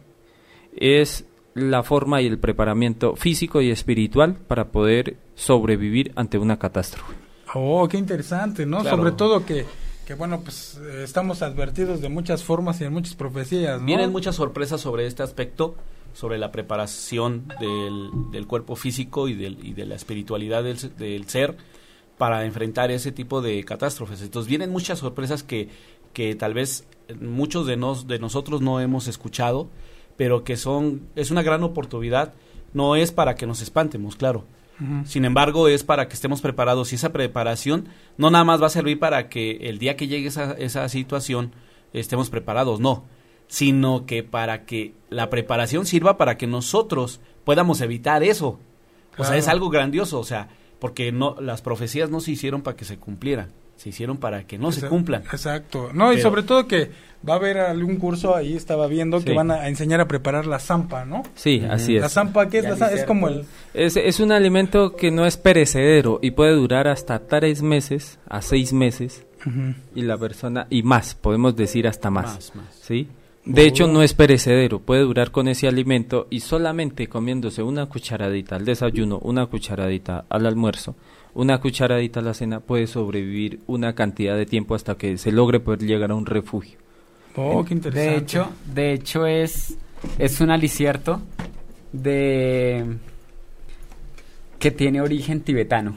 [0.76, 7.14] es la forma y el preparamiento físico y espiritual para poder sobrevivir ante una catástrofe.
[7.54, 8.82] Oh, qué interesante, ¿no?
[8.82, 8.98] Claro.
[8.98, 9.66] Sobre todo que,
[10.06, 13.86] que bueno, pues eh, estamos advertidos de muchas formas y de muchas profecías, ¿no?
[13.86, 15.76] Vienen muchas sorpresas sobre este aspecto,
[16.14, 21.28] sobre la preparación del, del cuerpo físico y, del, y de la espiritualidad del, del
[21.28, 21.58] ser
[22.18, 24.22] para enfrentar ese tipo de catástrofes.
[24.22, 25.70] Entonces vienen muchas sorpresas que,
[26.14, 26.88] que tal vez
[27.20, 29.70] muchos de, nos, de nosotros no hemos escuchado,
[30.22, 32.36] pero que son es una gran oportunidad.
[32.74, 34.46] No es para que nos espantemos, claro.
[35.04, 38.70] Sin embargo, es para que estemos preparados y esa preparación no nada más va a
[38.70, 41.54] servir para que el día que llegue esa, esa situación
[41.92, 43.04] estemos preparados, no,
[43.48, 48.60] sino que para que la preparación sirva para que nosotros podamos evitar eso.
[49.18, 52.78] O sea, es algo grandioso, o sea, porque no las profecías no se hicieron para
[52.78, 53.50] que se cumplieran,
[53.82, 55.24] se hicieron para que no se cumplan.
[55.24, 55.90] Exacto.
[55.92, 56.92] No, y sobre todo que
[57.28, 60.60] va a haber algún curso, ahí estaba viendo, que van a enseñar a preparar la
[60.60, 61.24] zampa, ¿no?
[61.34, 62.12] Sí, así La es.
[62.12, 62.66] zampa, ¿qué es?
[62.66, 62.94] La zampa?
[62.94, 63.44] Es como el...
[63.74, 68.44] Es, es un alimento que no es perecedero y puede durar hasta tres meses a
[68.44, 69.26] seis meses
[69.96, 72.76] y la persona y más, podemos decir hasta más, Más, más.
[72.84, 73.08] ¿sí?
[73.46, 78.58] De hecho no es perecedero, puede durar con ese alimento y solamente comiéndose una cucharadita
[78.58, 80.96] al desayuno, una cucharadita al almuerzo,
[81.34, 85.60] una cucharadita a la cena puede sobrevivir una cantidad de tiempo hasta que se logre
[85.60, 86.78] poder llegar a un refugio.
[87.36, 88.12] Oh, qué interesante.
[88.12, 89.78] De hecho, de hecho es,
[90.20, 91.22] es un alicierto
[91.94, 92.98] de
[94.60, 95.96] que tiene origen tibetano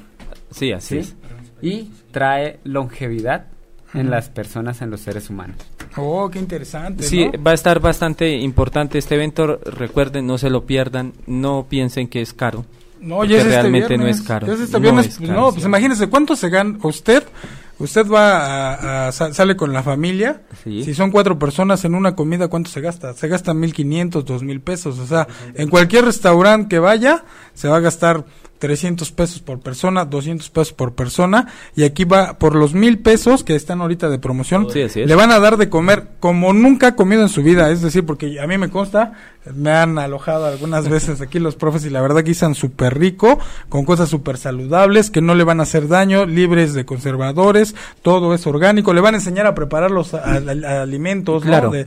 [0.51, 0.99] Sí, así ¿sí?
[1.01, 1.17] es.
[1.61, 3.47] y trae longevidad
[3.93, 5.57] en las personas, en los seres humanos.
[5.97, 7.43] Oh, qué interesante, Sí, ¿no?
[7.43, 9.59] va a estar bastante importante este evento.
[9.65, 11.13] Recuerden, no se lo pierdan.
[11.29, 12.65] No piensen que es caro.
[13.05, 14.47] No, ya es este realmente no viernes, es caro.
[14.47, 15.55] ya es este No viernes, es pues, caro, no, sí.
[15.55, 17.23] pues imagínese cuánto se gana usted.
[17.77, 18.37] Usted va
[18.75, 20.43] a, a- sa- sale con la familia.
[20.63, 20.85] Sí.
[20.85, 23.15] Si son cuatro personas en una comida, ¿cuánto se gasta?
[23.15, 24.99] Se gasta mil quinientos, dos mil pesos.
[25.01, 28.25] O sea, en cualquier restaurante que vaya, se va a gastar
[28.65, 31.49] 300 pesos por persona, 200 pesos por persona.
[31.77, 34.69] Y aquí va por los mil pesos que están ahorita de promoción.
[34.73, 35.07] Sí, así es.
[35.07, 37.71] Le van a dar de comer como nunca ha comido en su vida.
[37.71, 39.13] Es decir, porque a mí me consta,
[39.55, 43.39] me han alojado algunas veces aquí los profes y la verdad que están súper rico,
[43.69, 48.33] con cosas súper saludables, que no le van a hacer daño, libres de conservadores, todo
[48.35, 48.95] es orgánico.
[48.95, 51.51] Le van a enseñar a preparar los a- a- alimentos, ¿no?
[51.51, 51.71] Claro.
[51.71, 51.85] De-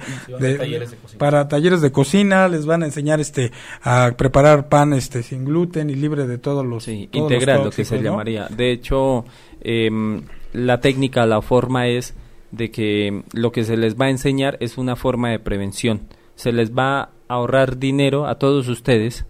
[0.58, 1.18] talleres de cocina.
[1.20, 3.52] para talleres de cocina, les van a enseñar este
[3.82, 7.64] a preparar pan este sin gluten y libre de todos los Sí, todos los integral,
[7.66, 8.48] lo que se llamaría.
[8.50, 9.26] De hecho,
[9.62, 12.16] em, la técnica, la forma es
[12.52, 16.02] de que lo que se les va a enseñar es una forma de prevención.
[16.36, 19.26] Se les va a ahorrar dinero a todos ustedes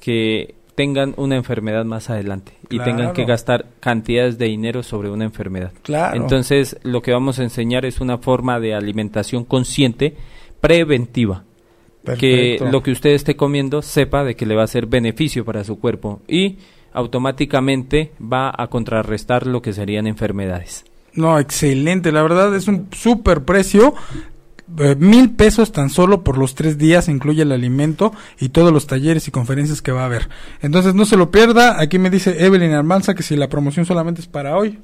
[0.00, 5.24] que tengan una enfermedad más adelante y tengan que gastar cantidades de dinero sobre una
[5.24, 5.72] enfermedad.
[5.82, 6.16] Claro.
[6.16, 10.16] Entonces, lo que vamos a enseñar es una forma de alimentación consciente
[10.60, 11.44] preventiva.
[12.18, 15.64] Que lo que usted esté comiendo sepa de que le va a hacer beneficio para
[15.64, 16.58] su cuerpo y
[16.92, 20.84] automáticamente va a contrarrestar lo que serían enfermedades.
[21.14, 23.94] No, excelente, la verdad es un súper precio.
[24.78, 28.86] eh, mil pesos tan solo por los tres días, incluye el alimento y todos los
[28.86, 30.28] talleres y conferencias que va a haber.
[30.62, 31.80] Entonces no se lo pierda.
[31.80, 34.78] Aquí me dice Evelyn Almanza que si la promoción solamente es para hoy.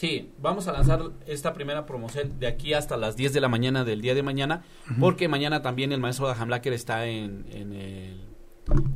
[0.00, 3.84] Sí, vamos a lanzar esta primera promoción de aquí hasta las 10 de la mañana
[3.84, 4.62] del día de mañana,
[4.98, 8.20] porque mañana también el maestro Daham Lacker está en, en, el,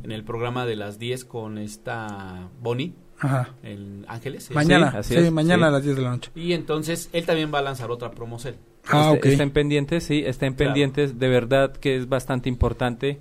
[0.03, 3.49] en el programa de las 10 con esta Bonnie, Ajá.
[3.61, 4.45] en Ángeles.
[4.45, 4.55] ¿sí?
[4.55, 5.69] Mañana, así sí, es, mañana sí.
[5.69, 6.31] a las 10 de la noche.
[6.33, 8.55] Y entonces él también va a lanzar otra promoción.
[8.87, 9.25] Ah, Este- ok.
[9.33, 10.69] Estén pendientes, sí, estén Claro.
[10.71, 13.19] pendientes, de verdad que es bastante importante.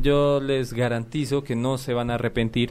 [0.00, 2.70] Yo les garantizo que no se van a arrepentir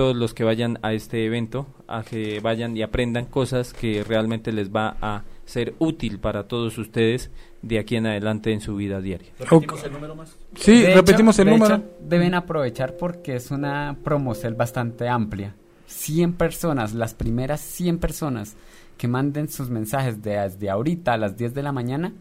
[0.00, 4.50] todos los que vayan a este evento, a que vayan y aprendan cosas que realmente
[4.50, 7.30] les va a ser útil para todos ustedes
[7.60, 9.28] de aquí en adelante en su vida diaria.
[9.38, 10.38] ¿Repetimos el número más?
[10.54, 11.74] Sí, De repetimos hecho- el de número.
[11.74, 15.54] hecho, deben aprovechar porque es una promoción bastante amplia.
[15.86, 18.56] 100 personas, las primeras 100 personas
[18.96, 22.14] que manden sus mensajes de- desde ahorita a las 10 de la mañana,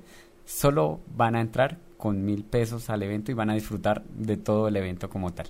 [0.45, 4.67] solo van a entrar con mil pesos al evento y van a disfrutar de todo
[4.67, 5.47] el evento como tal.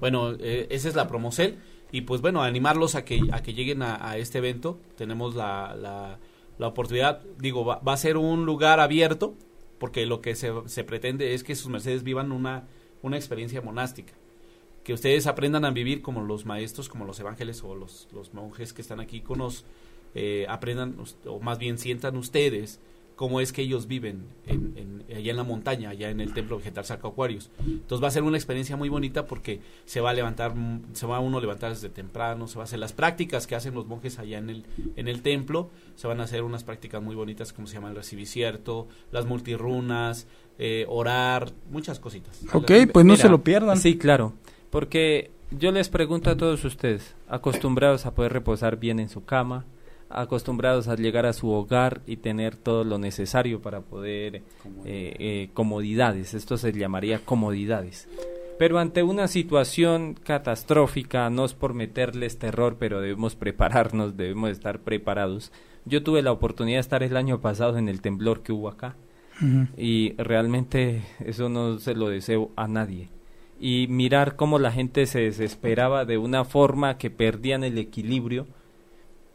[0.00, 1.58] Bueno, eh, esa es la promocel
[1.92, 4.78] y pues bueno, animarlos a que, a que lleguen a, este evento.
[4.96, 6.18] Tenemos la, la,
[6.58, 9.34] la oportunidad, digo, va, va a ser un lugar abierto
[9.78, 12.64] porque lo que se, se pretende es que sus mercedes vivan una
[13.02, 14.12] una experiencia monástica.
[14.84, 18.72] Que ustedes aprendan a vivir como los maestros, como los evángeles o los, los monjes
[18.72, 19.64] que están aquí con nos
[20.14, 20.96] eh, aprendan,
[21.26, 22.80] o más bien sientan ustedes
[23.20, 26.86] cómo es que ellos viven en, allá en la montaña, allá en el templo vegetal
[26.86, 27.50] Saco Acuarios.
[27.66, 30.54] Entonces va a ser una experiencia muy bonita porque se va a levantar,
[30.94, 33.74] se va uno a levantar desde temprano, se va a hacer las prácticas que hacen
[33.74, 34.64] los monjes allá en el,
[34.96, 37.96] en el templo, se van a hacer unas prácticas muy bonitas como se llama el
[37.96, 40.26] recibicierto, las multirunas,
[40.58, 42.40] eh, orar, muchas cositas.
[42.54, 43.76] Ok, pues no se lo pierdan.
[43.76, 44.32] Sí, claro,
[44.70, 49.66] porque yo les pregunto a todos ustedes, acostumbrados a poder reposar bien en su cama,
[50.10, 54.42] acostumbrados a llegar a su hogar y tener todo lo necesario para poder eh,
[54.84, 58.08] eh, comodidades, esto se llamaría comodidades.
[58.58, 64.80] Pero ante una situación catastrófica, no es por meterles terror, pero debemos prepararnos, debemos estar
[64.80, 65.50] preparados.
[65.86, 68.96] Yo tuve la oportunidad de estar el año pasado en el temblor que hubo acá
[69.76, 73.08] y realmente eso no se lo deseo a nadie.
[73.58, 78.46] Y mirar cómo la gente se desesperaba de una forma que perdían el equilibrio,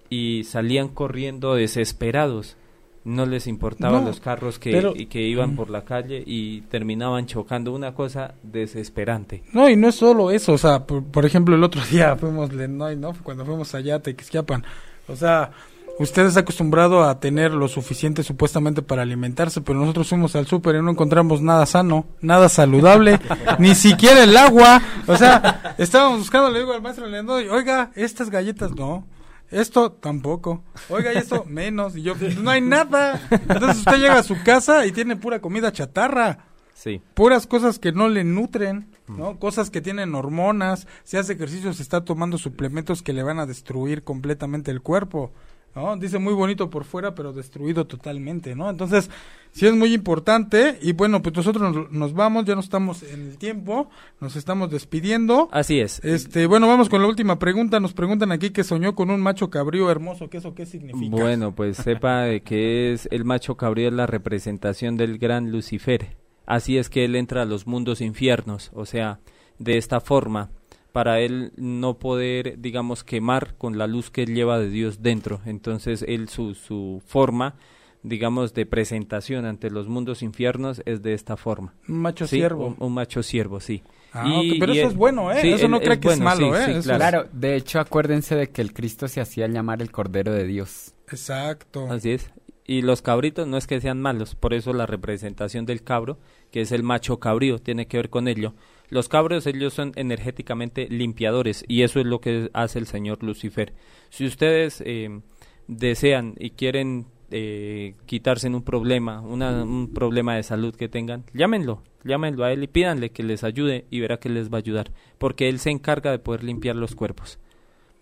[0.10, 2.58] y salían corriendo desesperados.
[3.04, 5.56] No les importaban los carros que, que iban mm.
[5.56, 7.72] por la calle y terminaban chocando.
[7.72, 9.44] Una cosa desesperante.
[9.54, 10.54] No, y no es solo eso.
[10.54, 13.14] O sea, por, ejemplo, el otro día fuimos, no, ¿no?
[13.22, 14.64] cuando fuimos allá a Tequisquiapan.
[15.08, 15.52] O sea,
[16.00, 20.76] usted está acostumbrado a tener lo suficiente supuestamente para alimentarse, pero nosotros fuimos al súper
[20.78, 23.20] y no encontramos nada sano, nada saludable,
[23.60, 24.82] ni siquiera el agua.
[25.06, 29.06] O sea, estábamos buscando, le digo al maestro Leandro, oiga, estas galletas no
[29.52, 30.64] esto tampoco.
[30.90, 31.96] Oiga, y esto menos.
[31.96, 33.22] Y yo, no hay nada.
[33.30, 36.40] Entonces usted llega a su casa y tiene pura comida chatarra.
[36.74, 37.02] Sí.
[37.14, 39.40] Puras cosas que no le nutren, ¿no?
[39.40, 40.88] Cosas que tienen hormonas.
[41.04, 45.32] Si hace ejercicio, se está tomando suplementos que le van a destruir completamente el cuerpo.
[45.76, 45.98] ¿No?
[45.98, 48.70] Dice muy bonito por fuera, pero destruido totalmente, ¿no?
[48.70, 49.10] Entonces,
[49.52, 53.38] sí es muy importante y bueno, pues nosotros nos, vamos, ya no estamos en el
[53.38, 53.90] tiempo,
[54.22, 55.50] nos estamos despidiendo.
[55.52, 56.04] Así es.
[56.04, 59.50] Este, bueno, vamos con la última pregunta, nos preguntan aquí que soñó con un macho
[59.50, 61.16] cabrío hermoso, ¿qué eso qué significa?
[61.16, 66.16] Bueno, pues sepa que es el macho cabrío es la representación del gran Lucifer.
[66.46, 69.20] Así es que él entra a los mundos infiernos, o sea,
[69.58, 70.52] de esta forma
[70.96, 75.42] para él no poder, digamos, quemar con la luz que él lleva de Dios dentro.
[75.46, 77.56] Entonces, él, su, su forma,
[78.02, 81.74] digamos, de presentación ante los mundos infiernos es de esta forma.
[81.90, 82.78] Un macho siervo.
[82.80, 83.84] Un, macho siervo, sí.
[84.14, 85.54] Ah, pero eso es bueno, ¿eh?
[85.54, 86.80] eso no cree que es malo, ¿eh?
[86.82, 87.28] claro.
[87.34, 90.94] de hecho, acuérdense de que el Cristo se hacía llamar el Cordero de Dios.
[91.10, 91.92] Exacto.
[91.92, 92.32] Así es.
[92.66, 96.20] Y los cabritos no es que sean malos, por eso la representación del cabro,
[96.52, 98.54] que es el macho cabrío, tiene que ver con ello
[98.90, 103.74] los cabros, ellos son energéticamente limpiadores y eso es lo que hace el señor Lucifer.
[104.10, 105.22] Si ustedes eh,
[105.68, 112.46] desean y quieren eh, quitarse un problema, un problema de salud que tengan, llámenlo, llámenlo
[112.46, 115.50] a él y pídanle que les ayude y verá que les va a ayudar, porque
[115.50, 117.40] él se encarga de poder limpiar los cuerpos.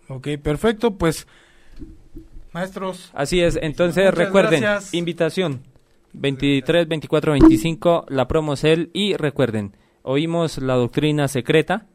[0.08, 1.26] Ok, perfecto, pues
[2.52, 3.10] maestros.
[3.14, 4.62] Así es, entonces recuerden,
[4.92, 5.62] invitación
[6.14, 11.86] 23, 24, 25, la promo es él y recuerden, oímos la doctrina secreta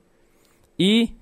[0.78, 1.16] y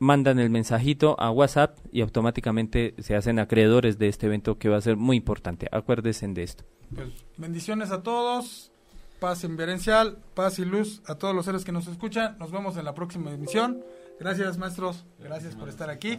[0.00, 4.78] mandan el mensajito a WhatsApp y automáticamente se hacen acreedores de este evento que va
[4.78, 5.68] a ser muy importante.
[5.70, 6.64] Acuérdense de esto.
[6.92, 8.72] Pues bendiciones a todos,
[9.20, 12.36] paz inverencial, paz y luz a todos los seres que nos escuchan.
[12.38, 13.84] Nos vemos en la próxima emisión.
[14.18, 15.04] Gracias, maestros.
[15.20, 16.18] Gracias por estar aquí.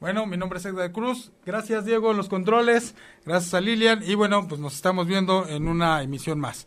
[0.00, 1.32] Bueno, mi nombre es Edgar Cruz.
[1.46, 2.94] Gracias, Diego, en los controles.
[3.24, 4.02] Gracias a Lilian.
[4.02, 6.66] Y bueno, pues nos estamos viendo en una emisión más.